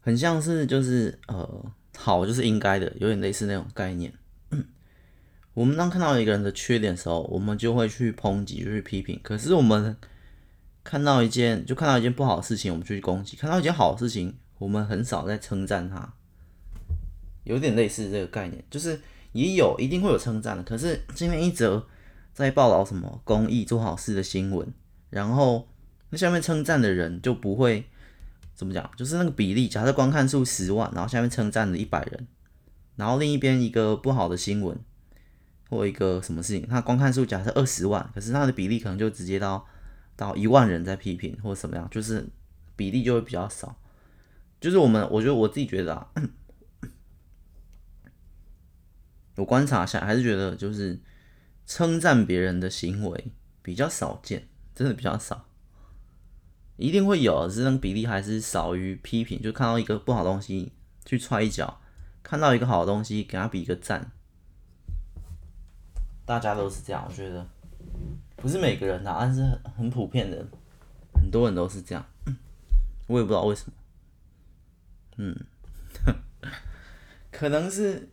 [0.00, 4.10] 很像是就是呃好就是应该的，有点类似那种概念。
[5.52, 9.20] 我们当看到一个人的缺点的时候，我们就会去抨击，就去批评。
[9.22, 9.94] 可是我们
[10.82, 16.14] 看到一件就看到一件不好的事情，我们就去攻击；看到一件好的事情，我们很少在称赞他。
[17.44, 19.00] 有点类似这个概念，就是。
[19.32, 21.86] 也有一定会有称赞的，可是今天一则
[22.32, 24.66] 在报道什么公益做好事的新闻，
[25.10, 25.68] 然后
[26.08, 27.84] 那下面称赞的人就不会
[28.54, 32.26] 怎么讲，就是那个比例，假设观看数十万，然后下面称赞了一百人，
[32.94, 34.74] 然后另一边一个不好的新闻
[35.68, 39.66] 或一个什么事情，他观看数假设二十万，可是他的比例可能就直接到
[40.16, 42.26] 到一万人在批评或什么样，就是
[42.74, 43.76] 比例就会比较少。
[44.60, 46.12] 就是我们，我觉得我自己觉得啊。
[49.36, 50.98] 我观察一下，还是觉得就是
[51.66, 55.46] 称赞别人的行为比较少见，真的比较少。
[56.76, 59.40] 一定会有，只是那个比例还是少于批评。
[59.42, 60.72] 就看到一个不好东西
[61.04, 61.80] 去踹一脚，
[62.22, 64.10] 看到一个好东西给他比一个赞。
[66.24, 67.46] 大家都是这样，我觉得
[68.36, 69.42] 不是每个人啊，但是
[69.76, 70.46] 很普遍的，
[71.12, 72.04] 很多人都是这样。
[73.06, 73.72] 我也不知道为什么，
[75.16, 75.46] 嗯，
[77.30, 78.10] 可能是。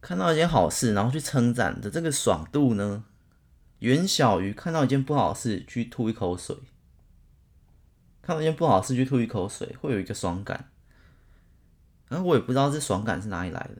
[0.00, 3.04] 看到一件好事，然后去称赞的这个爽度呢，
[3.78, 6.56] 远小于看到一件不好事去吐一口水。
[8.20, 10.70] 看到一件不好事去吐一口水，会有一个爽感。
[12.08, 13.76] 然后我也不知道这爽感是哪里来的，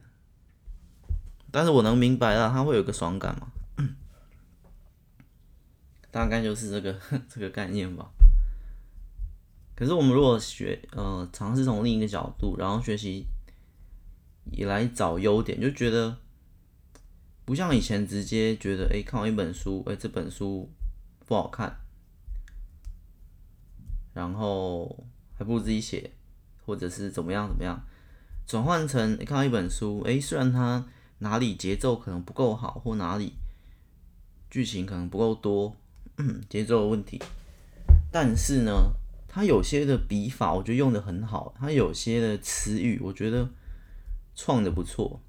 [1.51, 3.51] 但是我能明白啊，它会有一个爽感嘛，
[6.09, 8.12] 大概就是这个 这个概念吧。
[9.83, 13.25] 可是我们如果学，呃，尝试从另一个角度，然后学习。
[14.51, 16.17] 也来找优点，就觉得
[17.45, 20.69] 不像以前直接觉得，哎、看完一本书，哎、这本书
[21.25, 21.77] 不好看，
[24.13, 26.11] 然后还不如自己写，
[26.65, 27.81] 或者是怎么样怎么样，
[28.45, 30.85] 转换成、欸、看到一本书，哎、虽然它
[31.19, 33.35] 哪里节奏可能不够好，或哪里
[34.49, 35.77] 剧情可能不够多，
[36.49, 37.21] 节奏的问题，
[38.11, 38.91] 但是呢，
[39.33, 43.49] 他有些的笔法，我觉得用的很好，他有些的词语，我觉得。
[44.35, 45.21] 创的不错，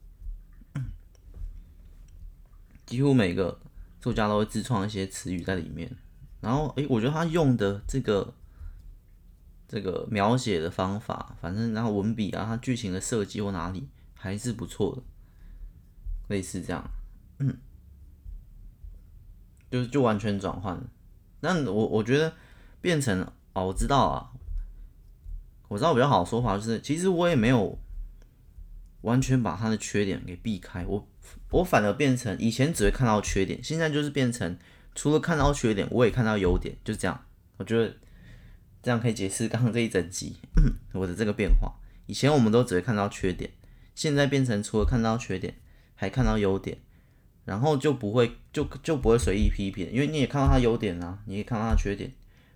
[2.87, 3.61] 几乎每个
[4.01, 5.95] 作家都会自创一些词语在里面。
[6.41, 8.33] 然后，诶、我觉得他用的这个
[9.69, 15.03] 这个描写的方法，反正然后文笔啊，他剧情的设计或哪里还是不错的，
[16.29, 16.91] 类似这样，
[17.41, 17.59] 嗯，
[19.71, 20.91] 就就完全转换了。
[21.41, 22.33] 那我我觉得
[22.81, 24.31] 变成哦，我知道啊，
[25.69, 27.79] 我知道比较好的说法就是，其实我也没有。
[29.05, 31.07] 完全把他的缺点给避开，我
[31.51, 34.57] 我反而变成以前只会看到缺点，现在就是变成
[34.95, 37.23] 除了看到缺点，我也看到优点，就这样。
[37.59, 37.95] 我觉得
[38.83, 40.37] 这样可以解释刚刚这一整集
[40.95, 41.71] 我的这个变化。
[42.07, 43.51] 以前我们都只会看到缺点，
[43.95, 45.55] 现在变成除了看到缺点，
[45.95, 46.79] 还看到优点，
[47.45, 52.11] 然后就不会就就不会随意批评，因为你也看到他优点啊，你也看到他缺点，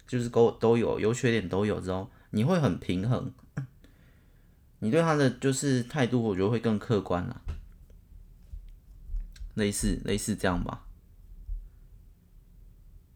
[0.08, 3.32] 就是都都有优缺点都有之后，你会很平衡。
[4.80, 7.42] 你对他的就是态度，我觉得会更客观了，
[9.54, 10.86] 类似类似这样吧。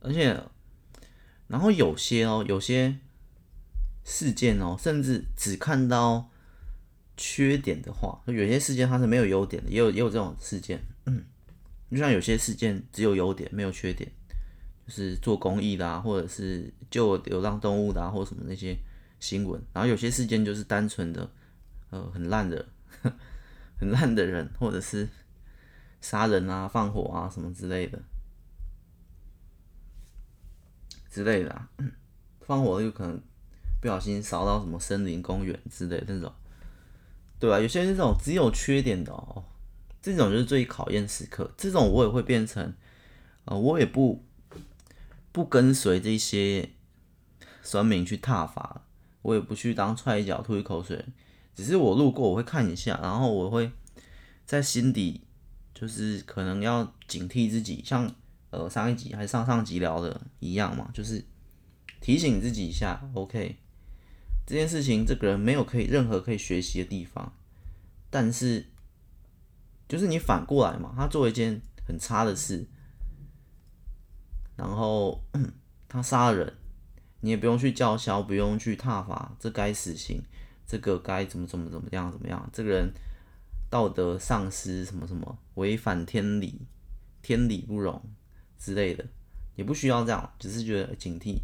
[0.00, 0.42] 而且，
[1.46, 2.98] 然后有些哦，有些
[4.04, 6.28] 事件哦，甚至只看到
[7.16, 10.84] 缺点的话，有些事件它是没有优点的，也有也有这种事件。
[11.06, 11.24] 嗯，
[11.88, 14.10] 就像有些事件只有优点没有缺点，
[14.86, 18.76] 就是做公益的啊，或者是救流浪动物的啊，或什么那些
[19.20, 19.60] 新闻。
[19.72, 21.30] 然后有些事件就是单纯的，
[21.90, 22.66] 呃，很烂的，
[23.78, 25.08] 很烂的人，或者是。
[26.04, 27.96] 杀人啊，放火啊，什么之类的，
[31.08, 31.68] 之类的啊，
[32.44, 33.22] 放火有可能
[33.80, 36.32] 不小心烧到什么森林公园之类那种，
[37.38, 37.60] 对吧？
[37.60, 39.44] 有些是这种只有缺点的哦，
[40.02, 41.48] 这种就是最考验时刻。
[41.56, 42.74] 这种我也会变成，
[43.44, 44.24] 呃，我也不
[45.32, 46.70] 不跟随这些
[47.62, 48.84] 酸民去踏伐，
[49.22, 51.04] 我也不去当踹一脚吐一口水，
[51.54, 53.72] 只是我路过我会看一下，然后我会
[54.46, 55.22] 在心底。
[55.74, 58.08] 就是可能要警惕自己，像
[58.50, 61.24] 呃上一集还是上上集聊的一样嘛，就是
[62.00, 63.56] 提醒自己一下，OK，
[64.46, 67.32] 这件事情这个人没有可以任何可以学习的地方，
[68.10, 68.64] 但是
[69.88, 72.64] 就是你反过来嘛，他做一件很差的事，
[74.62, 75.20] 然后
[75.88, 76.54] 他杀了人，
[77.20, 80.22] 你也不用去叫嚣，不用去挞伐，这该死刑，
[80.64, 82.92] 这个该怎么怎么怎么样怎么样，这个人。
[83.68, 86.60] 道德丧失什么什么，违反天理，
[87.22, 88.02] 天理不容
[88.58, 89.02] 之类的，
[89.54, 91.38] 也不需要这样，只是觉得警惕。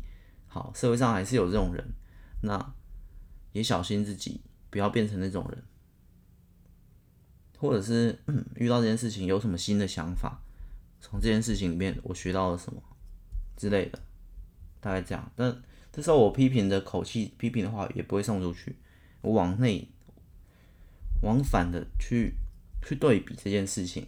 [0.47, 1.83] 好，社会上还是有这种人，
[2.43, 2.75] 那
[3.53, 5.65] 也小心自己不要变成那种人，
[7.57, 8.19] 或者是
[8.57, 10.43] 遇到这件事情有什么新的想法，
[11.01, 12.83] 从这件事情里面我学到了什么
[13.59, 13.99] 之类的，
[14.81, 15.31] 大概这样。
[15.37, 15.55] 但
[15.93, 18.75] 这时候我批评的口气、批评的话也不会送出去，
[19.21, 19.87] 我往内。
[21.21, 22.33] 往返的去
[22.81, 24.07] 去对比这件事情，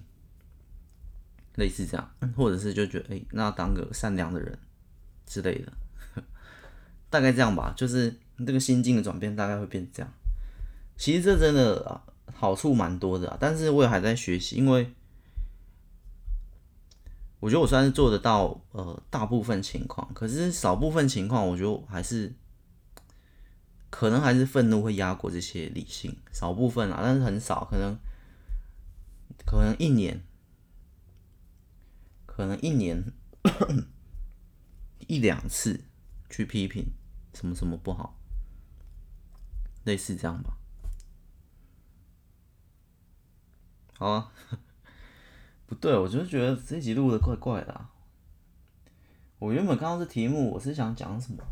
[1.57, 4.57] 类似这样，或者是就觉得哎、那当个善良的人
[5.27, 5.73] 之类的，
[7.11, 7.75] 大概这样吧。
[7.77, 10.13] 就是这个心境的转变，大概会变这样。
[10.97, 12.01] 其实这真的
[12.33, 14.93] 好处蛮多的啊，但是我也还在学习，因为
[17.41, 22.33] 我觉得我算是做得到呃大部分情况，可是少部分情况，我觉得还是。
[23.93, 27.99] 可能还是愤怒会压过这些理性，少部分啊，但是很少，可能
[29.45, 30.23] 可能一年，
[32.25, 33.13] 可能一年
[35.09, 35.83] 一两次
[36.31, 36.87] 去批评
[37.35, 38.17] 什么什么不好，
[39.83, 40.57] 类似这样吧。
[43.99, 44.33] 好啊，
[45.71, 47.81] 不对，我就是觉得这集录的怪怪的。
[49.39, 51.45] 我原本看到这题目，我是想讲什么？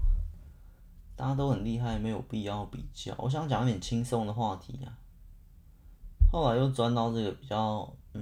[1.14, 3.14] 大家都很厉害，没有必要比较。
[3.16, 4.98] 我想讲一点轻松的话题啊，
[6.32, 8.20] 后来又钻到这个比较嗯，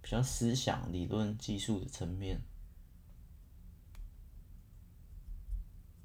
[0.00, 2.40] 比较思想、理论、技术的层面。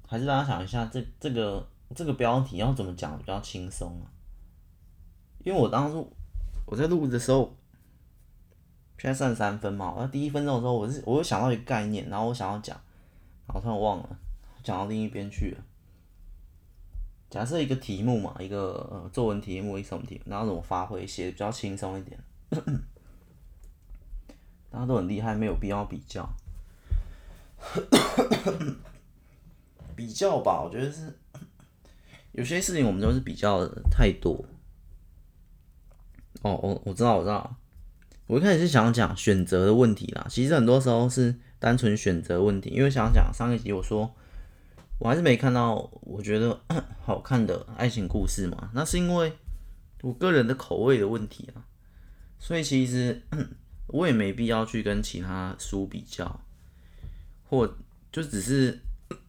[0.08, 4.10] 还是大家想一下，这这个这个标题要怎么讲比较轻松啊？
[5.44, 6.12] 因为我当初
[6.66, 7.56] 我在录的时候，
[8.98, 12.80] 现在剩三分嘛，我第一分钟的时候，我是我又想到一个概念，然后我想要讲，
[13.46, 14.18] 然后突然忘了。
[14.62, 15.62] 讲到另一边去了。
[17.28, 22.18] 假设一个题目嘛，一个呃作文题目，一什么题目，然后怎么发挥，写的比较轻松一点。
[24.70, 26.26] 大家都很厉害，没有必要比较。
[29.94, 31.18] 比较吧，我觉得是
[32.32, 34.44] 有些事情我们都是比较的太多。
[36.42, 37.54] 哦，我我知道，我知道。
[38.26, 44.14] 我一开始是想讲选择的问题啦，其实很多时候是单纯选择问题，因为想讲上一集我说。
[45.00, 46.58] 我还是没看到我觉得
[47.02, 49.32] 好看的爱情故事嘛，那是因为
[50.02, 51.66] 我个人的口味的问题啊，
[52.38, 53.20] 所以其实
[53.88, 56.40] 我也没必要去跟其他书比较，
[57.42, 57.76] 或
[58.12, 58.78] 就只是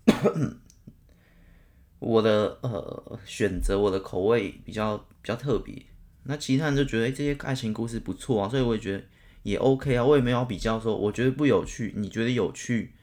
[1.98, 5.84] 我的呃选择，我的口味比较比较特别，
[6.26, 9.04] 那其他人就觉得这些爱情故事不错啊，所以我也觉得
[9.44, 12.94] 也 OK 啊，我也没有比较说我觉得不有趣，你觉得有趣，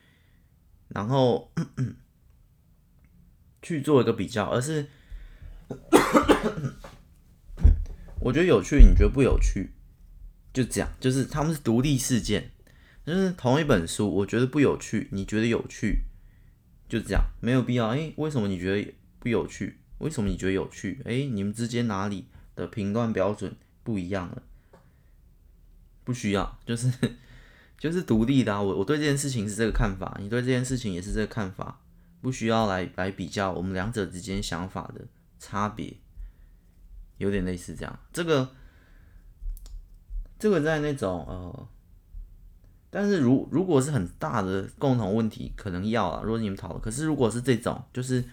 [0.89, 1.51] 然后。
[3.65, 4.89] 去做一个比较，而是
[8.19, 9.71] 我觉得有趣，你觉得不有趣，
[10.53, 12.51] 就这样，就是他们是独立事件，
[13.07, 16.01] 就是同一本书，我觉得不有趣，你觉得有趣，
[16.89, 17.91] 就这样，没有必要。
[17.91, 19.79] 诶，为什么你觉得不有趣？
[19.99, 21.01] 为什么你觉得有趣？
[21.05, 24.43] 诶，你们之间哪里的评断标准不一样了？
[26.05, 26.93] 不需要，就是
[27.79, 28.61] 就是独立的啊。
[28.61, 31.81] 我我对这件事情是这个看法，你对这件事情也是这个看法。
[32.21, 35.05] 不需要来来比较我们两者之间想法的
[35.41, 35.93] 差别，
[37.19, 37.99] 有点类似这样。
[38.13, 38.49] 这个
[40.39, 41.69] 这个在那种呃
[42.91, 46.23] 但是如如果是很大的共同问题，可能要啊。
[46.23, 48.25] 如果你们讨论，可是如果是这种，就是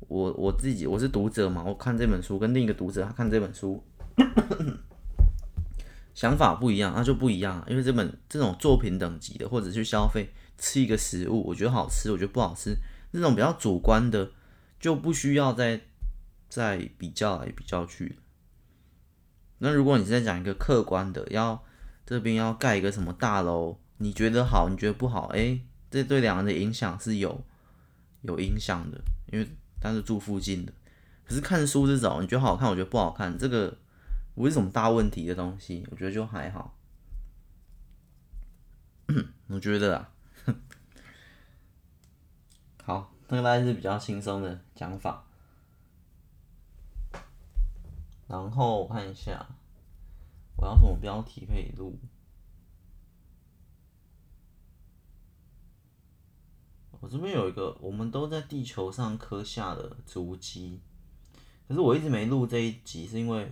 [0.00, 3.82] 我我自己我是读者嘛，我看这本书跟另一个读者他看这本书，
[6.14, 7.64] 想法不一样，那就不一样。
[7.68, 10.28] 因为这本这种作品等级的，或者去消费
[10.58, 12.74] 吃一个食物，我觉得好吃，我觉得不好吃，
[13.12, 14.30] 这种比较主观的，
[14.80, 15.80] 就不需要再
[16.48, 18.18] 再比较来比较去。
[19.58, 21.62] 那如果你是在讲一个客观的，要
[22.04, 23.78] 这边要盖一个什么大楼？
[23.98, 27.44] 你觉得好，你觉得不好，诶，这对两人的影响是有
[28.22, 28.98] 有影响的，
[29.30, 29.46] 因为
[29.80, 30.72] 他是住附近的。
[31.24, 33.78] 可是看书这种，你觉得好看，我觉得不好看，这个
[34.34, 36.76] 不是什么大问题的东西，我觉得就还好。
[39.48, 40.10] 我觉得啊，
[42.84, 45.24] 好，这个大概是比较轻松的讲法。
[48.28, 49.46] 然后我看一下，
[50.56, 51.98] 我要什么标题可以录？
[57.00, 60.80] 我这边有一个，我们都在地球上刻下的足迹。
[61.66, 63.50] 可是我一直没录这一集，是因为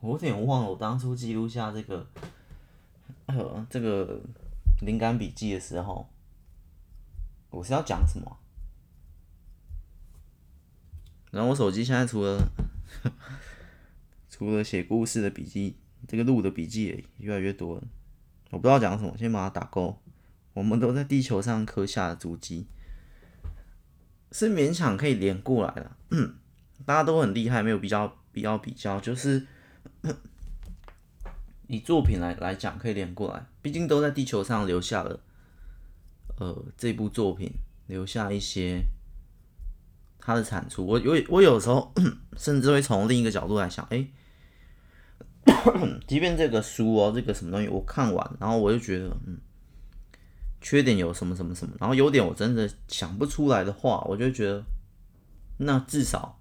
[0.00, 2.06] 我有点忘了我当初记录下这个
[3.26, 4.20] 呃这个
[4.80, 6.08] 灵感笔记的时候，
[7.50, 8.38] 我是要讲什么？
[11.30, 12.38] 然后我手机现在除了
[14.28, 15.76] 除了写故事的笔记，
[16.08, 17.82] 这个录的笔记也越来越多了。
[18.50, 19.96] 我不知道讲什么，先把它打勾。
[20.54, 22.66] 我们都在地球上刻下的足迹，
[24.30, 25.90] 是勉强可以连过来的。
[26.86, 29.46] 大家都很厉害，没有比较，比较比较，就是
[31.66, 33.44] 以作品来来讲可以连过来。
[33.60, 35.20] 毕竟都在地球上留下了，
[36.38, 37.50] 呃，这部作品
[37.88, 38.80] 留下一些
[40.20, 40.86] 它的产出。
[40.86, 41.92] 我有我有时候
[42.38, 44.06] 甚至会从另一个角度来想，哎，
[46.06, 49.40] 即便这个书哦，这个什么东西我看完，然后我就觉得，嗯。
[50.64, 54.64] 缺点有什么什么什么，然后优点我真的想不出来的话，我就觉得，
[55.58, 56.40] 那至少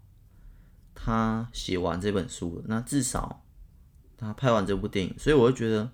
[0.96, 3.44] 他写完这本书了，那至少
[4.16, 5.92] 他拍完这部电影，所以我就觉得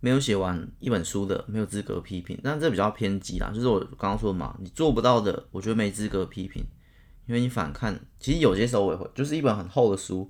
[0.00, 6.64] 没有写完一本书的没有资格批评，但这比较偏激啦，就是我刚刚说的嘛，你做不到的，我觉得没资格批评，
[7.28, 10.28] 因为你反看，其实有些时候我也会，就是一本很厚的书，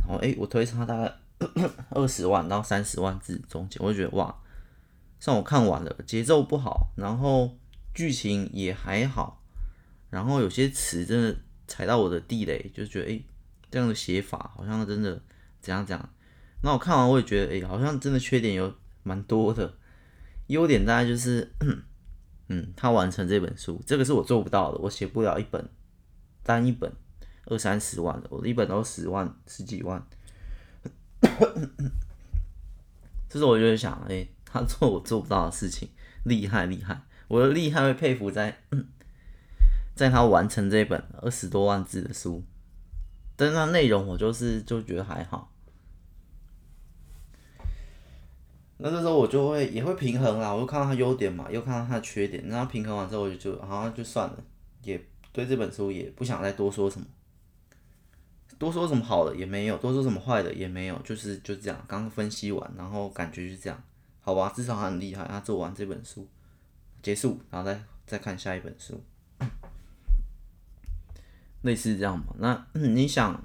[0.00, 1.14] 然后诶，我推它大概
[1.90, 4.34] 二十万到三十万字中间，我就觉得哇。
[5.22, 7.56] 像我看完了，节奏不好，然后
[7.94, 9.40] 剧情也还好，
[10.10, 11.36] 然后有些词真的
[11.68, 13.24] 踩到我的地雷，就觉得诶、
[13.70, 15.22] 这样的写法好像真的
[15.60, 16.08] 怎样怎样。
[16.64, 19.72] 那我看完我也觉得，诶、好像真的缺点有蛮多的，
[20.48, 21.52] 优点大概就是，
[22.50, 25.68] 嗯，他完成这本书，这个是我做不到的，我写不了一本
[26.42, 26.92] 单一本
[27.44, 30.04] 二三十万的，我的一本都十万十几万，
[33.30, 35.88] 这是我就想，诶、他做我做不到的事情，
[36.24, 37.00] 厉害厉害！
[37.28, 38.62] 我的厉害会佩服在，
[39.94, 42.44] 在他完成这本二十多万字的书，
[43.34, 45.50] 但是那内容我就是就觉得还好。
[48.76, 54.36] 那这时候我就会也会平衡啦，我就看到他优点嘛，又看到他的缺点，然后平衡完之后我就就好像就算了，
[54.82, 57.06] 也对这本书也不想再多说什么，
[58.58, 63.82] 多说什么好的也没有，多说什么坏的也没有，就是就这样，刚分析完，然后感觉就这样。
[64.22, 66.28] 好吧，至少他很厉害，他做完这本书
[67.02, 69.02] 结束，然后再再看下一本书，
[71.62, 72.26] 类似这样嘛。
[72.38, 73.42] 那、嗯、你想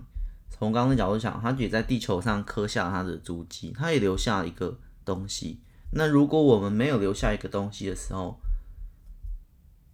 [0.49, 5.59] 从刚刚的角度想，他也在地球上刻下他的足迹，他也留下一个东西。
[5.93, 8.39] 那如果我们没有留下一个东西的时候，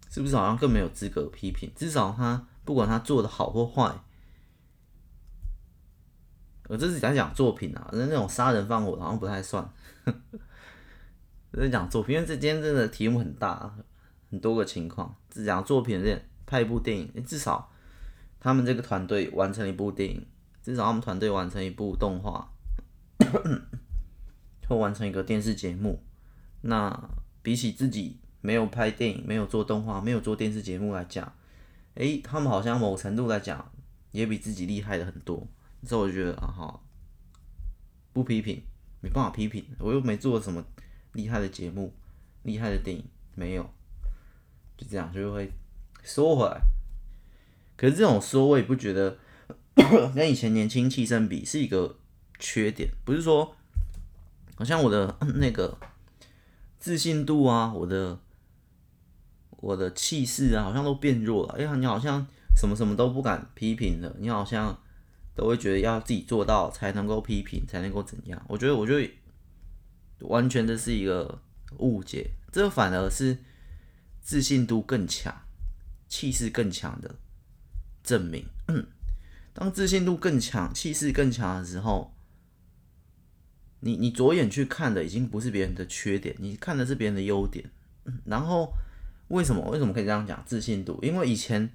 [0.09, 1.71] 是不是好像更没有资格批评？
[1.75, 3.95] 至少他不管他做的好或坏，
[6.67, 9.67] 我这是在讲作品啊，那那种杀人放火好像不太算。
[11.59, 13.75] 在讲作品，因为这今天真的题目很大，
[14.31, 15.15] 很多个情况。
[15.29, 17.71] 只讲作品，这拍一部电影，至少
[18.39, 20.25] 他们这个团队完成一部电影，
[20.63, 22.51] 至少他们团队完成一部动画，
[24.67, 26.03] 或完成一个电视节目。
[26.61, 27.09] 那
[27.43, 31.31] 比起自己没有拍电影、没有做动画、没有做电视节目来讲，
[31.95, 33.71] 诶、他们好像某程度来讲
[34.11, 35.47] 也比自己厉害的很多。
[35.83, 36.79] 所以我就觉得啊，哈，
[38.11, 38.63] 不批评，
[39.01, 40.65] 没办法批评，我又没做什么。
[41.13, 41.93] 厉害的节目，
[42.43, 43.05] 厉害的电影
[43.35, 43.63] 没有，
[44.77, 45.51] 就这样就会
[46.03, 46.61] 缩回来。
[47.77, 49.17] 可是这种缩，我也不觉得
[50.13, 51.97] 跟以前年轻气盛比是一个
[52.39, 52.89] 缺点。
[53.05, 53.55] 不是说
[54.55, 55.77] 好像我的 那个
[56.79, 58.19] 自信度啊，我的
[59.51, 61.53] 我的气势啊，好像都变弱了。
[61.57, 64.79] 哎呀，你好像什么什么都不敢批评了，你好像
[65.35, 68.43] 都会觉得要自己做到才能够批评，才能够怎样？
[68.47, 69.11] 我觉得，我觉得。
[70.23, 71.41] 完全的是一个
[71.77, 73.37] 误解，这反而是
[74.21, 75.43] 自信度更强、
[76.07, 77.15] 气势更强的
[78.03, 78.45] 证明。
[79.53, 82.15] 当自信度更强、气势更强的时候，
[83.81, 87.69] 你你左眼去看的已经不是别人的缺点，你看的是别人的优点。
[88.25, 88.73] 然后
[89.27, 89.61] 为什么？
[89.69, 90.43] 为什么可以这样讲？
[90.45, 91.69] 自信度，因为以前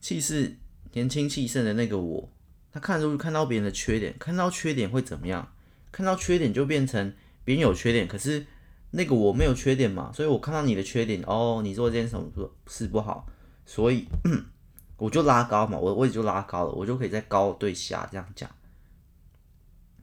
[0.00, 0.56] 气势
[0.92, 2.32] 年轻气盛的那个我，
[2.70, 5.52] 他看出看到别人的缺点，看到缺点会怎么样？
[5.90, 7.14] 看到缺点就变成
[7.44, 8.46] 别人有缺点，可是
[8.90, 12.30] 那个我没有缺点嘛，所以我看到你的缺点，哦，你做这件什么
[12.66, 13.26] 事不好，
[13.64, 14.06] 所以
[14.96, 18.50] 我就拉高嘛，我位置就拉高了，我就可以在高对下这样讲。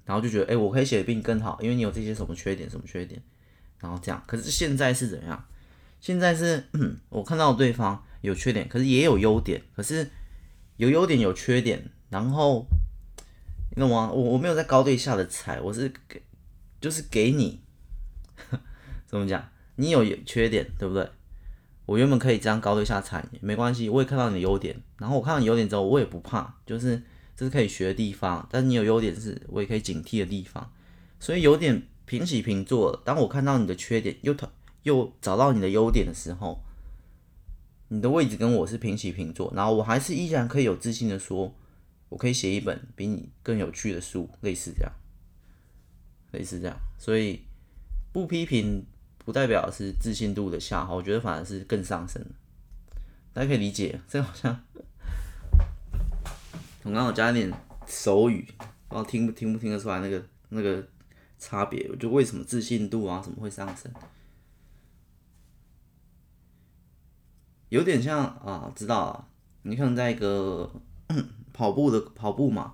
[0.05, 3.21] 然后就觉得，哎、我可以写的比你更好，因为你有这些什么缺点，什么缺点，
[3.77, 4.23] 然后这样。
[4.25, 5.45] 可是现在是怎样？
[6.01, 6.67] 现在是，
[7.09, 10.09] 我看到对方有缺点，可是也有优点，可是
[10.77, 12.65] 有优点有缺点，然后，
[13.75, 14.09] 你懂吗？
[14.11, 16.19] 我我没有在高对下的踩，我是给，
[16.79, 17.61] 就是给你，
[19.05, 19.49] 怎么讲？
[19.75, 21.09] 你有缺点，对不对？
[21.85, 27.01] 我原本可以这样高对下踩，没关系，我也看到你的优点，然后我看到你优点之后，我也不怕，就是。
[27.35, 30.73] 这是可以学的地方，但是你有优点是，我也可以警惕的地方，
[31.21, 32.93] 所以有点平起平坐。
[33.05, 34.35] 当我看到你的缺点，又
[34.83, 36.61] 又找到你的优点的时候，
[37.87, 41.55] 你的位置跟我是平起平坐，然后我还是依然可以有自信的说，
[42.09, 44.91] 我可以写一本比你更有趣的书，类似这样，
[46.31, 46.77] 类似这样。
[46.97, 47.45] 所以
[48.11, 48.85] 不批评
[49.17, 52.25] 不代表是自信度的下滑，我觉得反而是更上升。
[53.33, 54.63] 大家可以理解，这好像。
[56.83, 57.51] 我刚好加一点
[57.85, 58.47] 手语，
[58.87, 60.87] 不知道听不听不听得出来那个那个
[61.37, 61.87] 差别？
[61.89, 63.91] 我就为什么自信度啊什么会上升？
[67.69, 69.27] 有点像啊，知道啊。
[69.61, 70.71] 你可能在一个
[71.51, 72.73] 跑步的跑步嘛，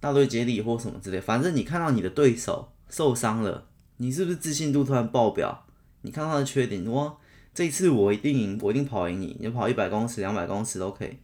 [0.00, 5.66] 大队接力或什么之类，反正你看到你的对手受伤了，你是不是自信度突然爆表？
[6.02, 7.16] 你看到他的缺点，哇，
[7.52, 11.18] 这一次我一定赢，我一定跑赢你，你跑一百公尺、两百公尺都可以。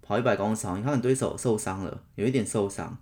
[0.00, 2.96] 跑一百公尺，你看你对手受伤了，有一点受伤，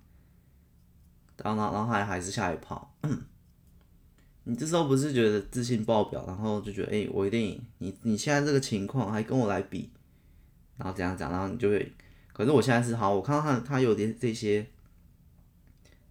[1.37, 2.97] 然后然后还还是下来跑，
[4.43, 9.91] 你这时候不是觉得自信爆表，然后就觉得哎、我一定赢你，你现在这个情况还跟我来比，
[10.77, 11.93] 然后这样讲，然后你就会，
[12.33, 14.67] 可是我现在是好，我看到他他有点这些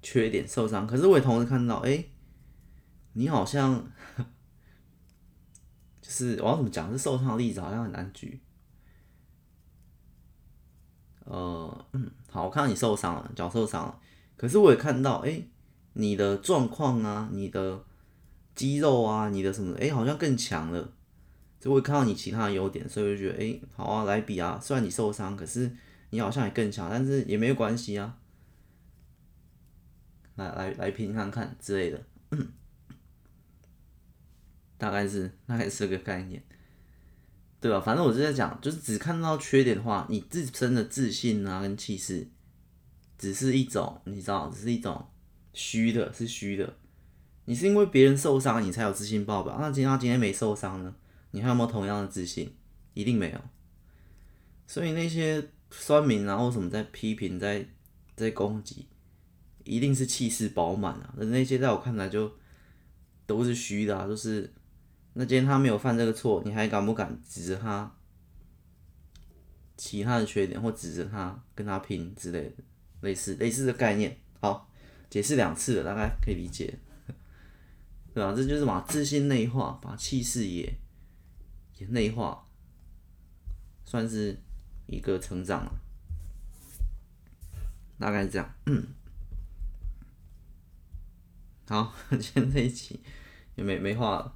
[0.06, 2.06] 缺点受伤，可是我也同时看到，哎、
[3.14, 3.84] 你好像，
[6.00, 8.40] 就是我要怎么讲，这受伤的例子好像很难举。
[11.26, 14.00] 呃，嗯，好，我看到你受伤了，脚受伤了，
[14.38, 15.42] 可是我也看到，哎、
[15.94, 17.84] 你的状况啊，你的
[18.54, 20.94] 肌肉啊，你的什么，哎、好像更强了，
[21.60, 25.76] 就会看到你其他的优点，所以我就觉得，哎、好啊，来比啊，虽然你受伤，可是
[26.12, 28.20] 你好像也更强，但是也没有关系啊，
[30.36, 32.04] 来来来拼看看之类的，
[34.78, 36.44] 大概是大概是个概念。
[37.62, 37.82] 对吧？
[37.82, 42.28] 反正我是在讲，就是只看到缺点的话，你自身的自信啊跟气势，
[43.18, 45.08] 只是一种，你知道，只是一种
[45.52, 46.78] 虚的，是虚的。
[47.46, 49.58] 你是因为别人受伤，你才有自信爆表。
[49.60, 50.94] 那今天他今天没受伤呢？
[51.32, 52.56] 你还有没有同样的自信？
[52.94, 53.42] 一定没有。
[54.68, 57.66] 所以那些酸民然后什么在批评，在
[58.16, 58.86] 在攻击，
[59.66, 61.14] 一定是气势饱满啊。
[61.18, 62.32] 那那些在我看来就
[63.26, 64.54] 都是虚的啊，都是。
[65.18, 67.96] 那今天他没有犯这个错，你还敢不敢指着他
[69.78, 72.56] 其他的缺点，或指责他跟他拼之类的，
[73.02, 74.18] 类似类似的概念？
[74.42, 74.70] 好，
[75.10, 76.78] 解释两次了，大概可以理解，
[78.14, 78.34] 对吧？
[78.36, 80.78] 这就是把自信内化，把气势也
[81.78, 82.46] 也内化，
[83.86, 84.38] 算是
[84.88, 85.80] 一个成长了，
[87.98, 88.54] 大概是这样。
[88.66, 88.86] 嗯，
[91.68, 93.00] 好， 今天这一期
[93.56, 94.36] 也没没话了。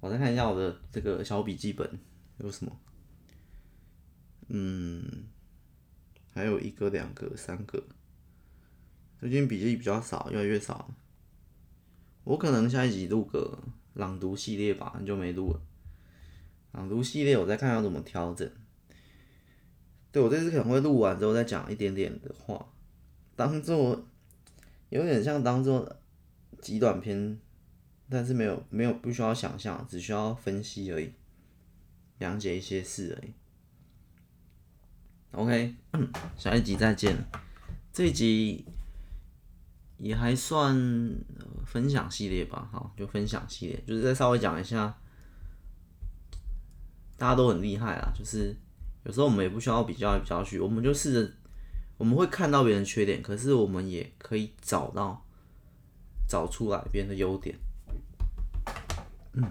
[0.00, 1.98] 我再看一下我的这个小笔记本
[2.38, 2.78] 有什么，
[4.48, 5.24] 嗯，
[6.34, 7.82] 还有一个、两个、三个，
[9.18, 10.94] 最近笔记比较少，越来越少了。
[12.24, 13.58] 我可能下一集录个
[13.94, 15.62] 朗读系列吧，很久没录了。
[16.72, 18.50] 朗读系列我再看要怎么调整。
[20.12, 22.68] 对，我这次可能会录完之后再讲一点点的话，
[23.34, 24.06] 当做
[24.90, 25.96] 有点像当做
[26.60, 27.38] 极短篇。
[28.08, 31.12] 但是没有没有不需要想象，只需要分析而已，
[32.18, 33.32] 了解一些事而已。
[35.32, 35.74] OK，
[36.38, 37.16] 下一集再见。
[37.92, 38.64] 这一集
[39.98, 40.72] 也还算
[41.64, 44.96] 分享系列吧，好，就分享系列，就是再稍微讲一下，
[47.16, 48.54] 大家都很厉害啊，就是
[49.02, 51.32] 有时候我们也不需要比较比较去，我们就试着
[51.98, 55.25] 我们会看到别人缺点，可是我们也可以找到。
[56.28, 57.56] 找出来别人的优点。
[59.32, 59.44] 嗯，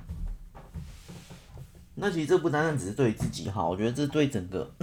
[1.96, 4.74] 那其实这不单单只是对自己好，我觉得这对整个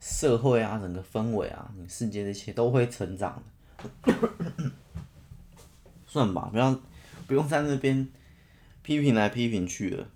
[0.00, 3.42] 社会啊、整个氛围啊、你世界这些都会成长
[4.02, 4.12] 的。
[6.06, 6.78] 算吧，不要
[7.26, 8.06] 不用在那边
[8.82, 10.08] 批评来批评去了，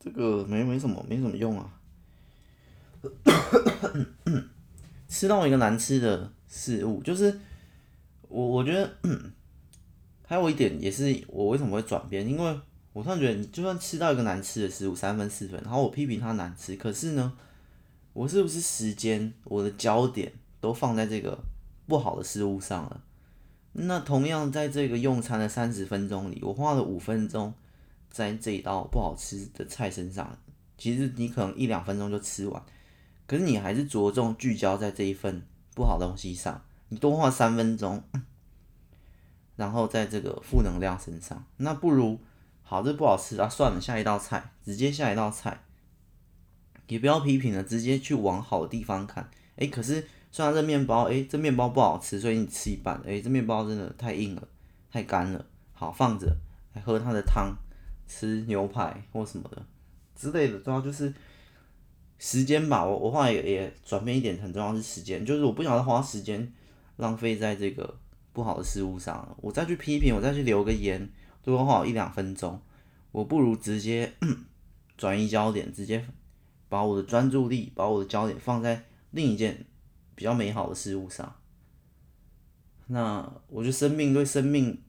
[0.00, 1.78] 这个没没什么没什么用啊。
[5.08, 7.38] 吃到一个难吃的事物，就是
[8.30, 8.90] 我我觉得。
[10.30, 12.60] 还有一点也是我为什么会转变，因为
[12.92, 17.32] 我突然觉得，你就算吃到一个难吃的食物，三分四分，然后我批评它难吃，可是呢，
[18.12, 21.36] 我是不是时间我的焦点都放在这个
[21.88, 23.02] 不好的事物上了？
[23.72, 27.52] 那同样在这个用餐的三十分钟里，我花了五分钟
[28.08, 30.38] 在这一道不好吃的菜身上，
[30.78, 32.62] 其实你可能一两分钟就吃完，
[33.26, 35.42] 可是你还是着重聚焦在这一份
[35.74, 38.04] 不好东西上，你多花三分钟。
[39.56, 42.18] 然后在这个负能量身上，那不如
[42.62, 45.64] 好，这不好吃啊，算了，下一道菜，直接下一道菜，
[46.86, 49.28] 也不要批评了，直接去往好的地方看。
[49.56, 54.48] 哎，可是虽然这面包，哎，这面包不好吃，所以你吃一半，哎，这面包真的太硬了，
[54.90, 56.34] 太干了，好放着，
[56.72, 57.54] 来喝它的汤，
[58.08, 59.62] 吃牛排或什么的
[60.16, 61.12] 之类的，主要就是
[62.18, 62.82] 时间吧。
[62.82, 66.50] 我我后来也也转变一点，很重要是时间，就是我不想再花时间
[67.00, 67.98] 浪费在这个。
[68.32, 71.10] 不好的事物上了，我再去批评，我再去留个言，
[71.42, 72.62] 多花一两分钟，
[73.10, 74.12] 我不如直接
[74.96, 76.06] 转移焦点，直接
[76.68, 79.66] 把我的专注力，把我的焦点放在另一件
[80.14, 81.34] 比较美好的事物上。
[82.86, 84.80] 那我觉得生命对生命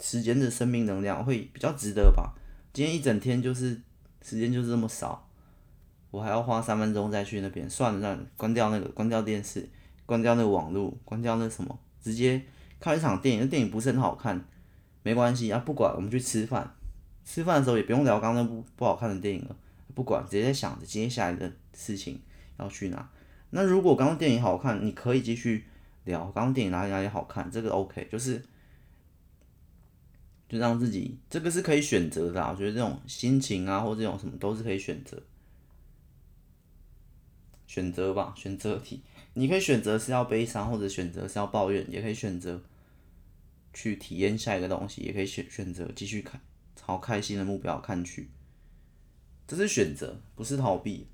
[0.00, 2.32] 时间的生命能量会比较值得吧。
[2.72, 3.82] 今天一整天就是
[4.22, 5.28] 时间就是这么少，
[6.12, 9.68] 我还要花三分钟再去那边，算了算了，关掉那个，关掉电视，
[10.08, 12.42] 关掉那个网络，关掉那什么，直接。
[12.80, 14.40] 看一场电影，那电影不是很好看，
[15.02, 16.76] 没关系啊，不管，我们去吃饭。
[17.24, 19.56] 吃饭的时候也不用聊刚刚那部不好看的电影了，
[19.96, 22.22] 不管，直接在想着接下来的事情
[22.56, 23.10] 要去哪。
[23.50, 25.64] 那如果刚刚电影好看，你可以继续
[26.04, 28.40] 聊刚刚电影哪里哪里好看，这个 OK，就是
[30.48, 32.52] 就让自己这个是可以选择的啊。
[32.52, 35.20] 我觉得这种心情啊，或这种什么都是可以选择，
[37.66, 39.02] 选择吧，选择题。
[39.38, 42.60] 你可以选择是要悲伤，或者选择是要抱怨，也可以选择
[43.72, 46.40] 去体验下一个东西，也可以选选择继续看，
[46.74, 48.30] 朝开心的目标看去。
[49.46, 51.06] 这是选择，不是逃避，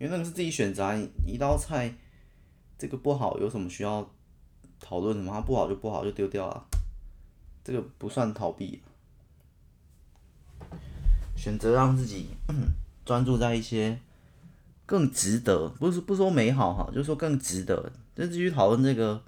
[0.00, 0.92] 因为那个是自己选择。
[1.24, 1.94] 一道菜
[2.76, 4.12] 这个不好，有什么需要
[4.80, 5.34] 讨论的吗？
[5.34, 6.66] 它不好就不好，就丢掉了，
[7.62, 8.82] 这个不算逃避。
[11.36, 12.30] 选择让自己
[13.06, 14.00] 专注在一些。
[14.88, 17.92] 更值得，不是不说美好哈，就说更值得。
[18.14, 19.22] 再继续讨论这个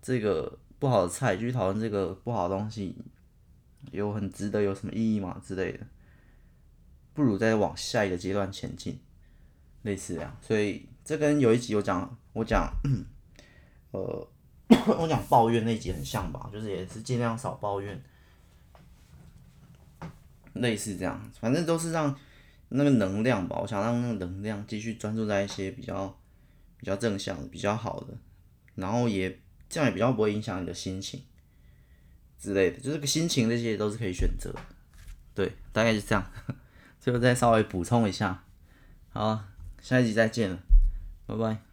[0.00, 2.96] 这个不好的菜，继续讨论这个不好的东西，
[3.90, 5.80] 有很值得有什么意义吗之类的？
[7.14, 9.00] 不如再往下一个阶段前进，
[9.82, 10.36] 类似这样。
[10.40, 12.72] 所以这跟有一集我讲，我讲，
[13.90, 14.28] 呃，
[15.00, 18.00] 我讲抱怨那集很像吧，就是也是尽量少抱怨，
[20.52, 22.16] 类似这样，反正都是让。
[22.74, 26.18] 那个能量吧，我想让那个能量继续专注在一些比较
[26.78, 28.14] 比较正向、比较好的，
[28.74, 31.22] 然后也这样也比较不会影响你的心情
[32.38, 34.54] 之类的，就是个心情这些都是可以选择，
[35.34, 36.30] 对，大概是这样。
[37.00, 38.44] 最后再稍微补充一下，
[39.10, 39.44] 好，
[39.80, 40.58] 下一集再见了，
[41.26, 41.71] 拜拜。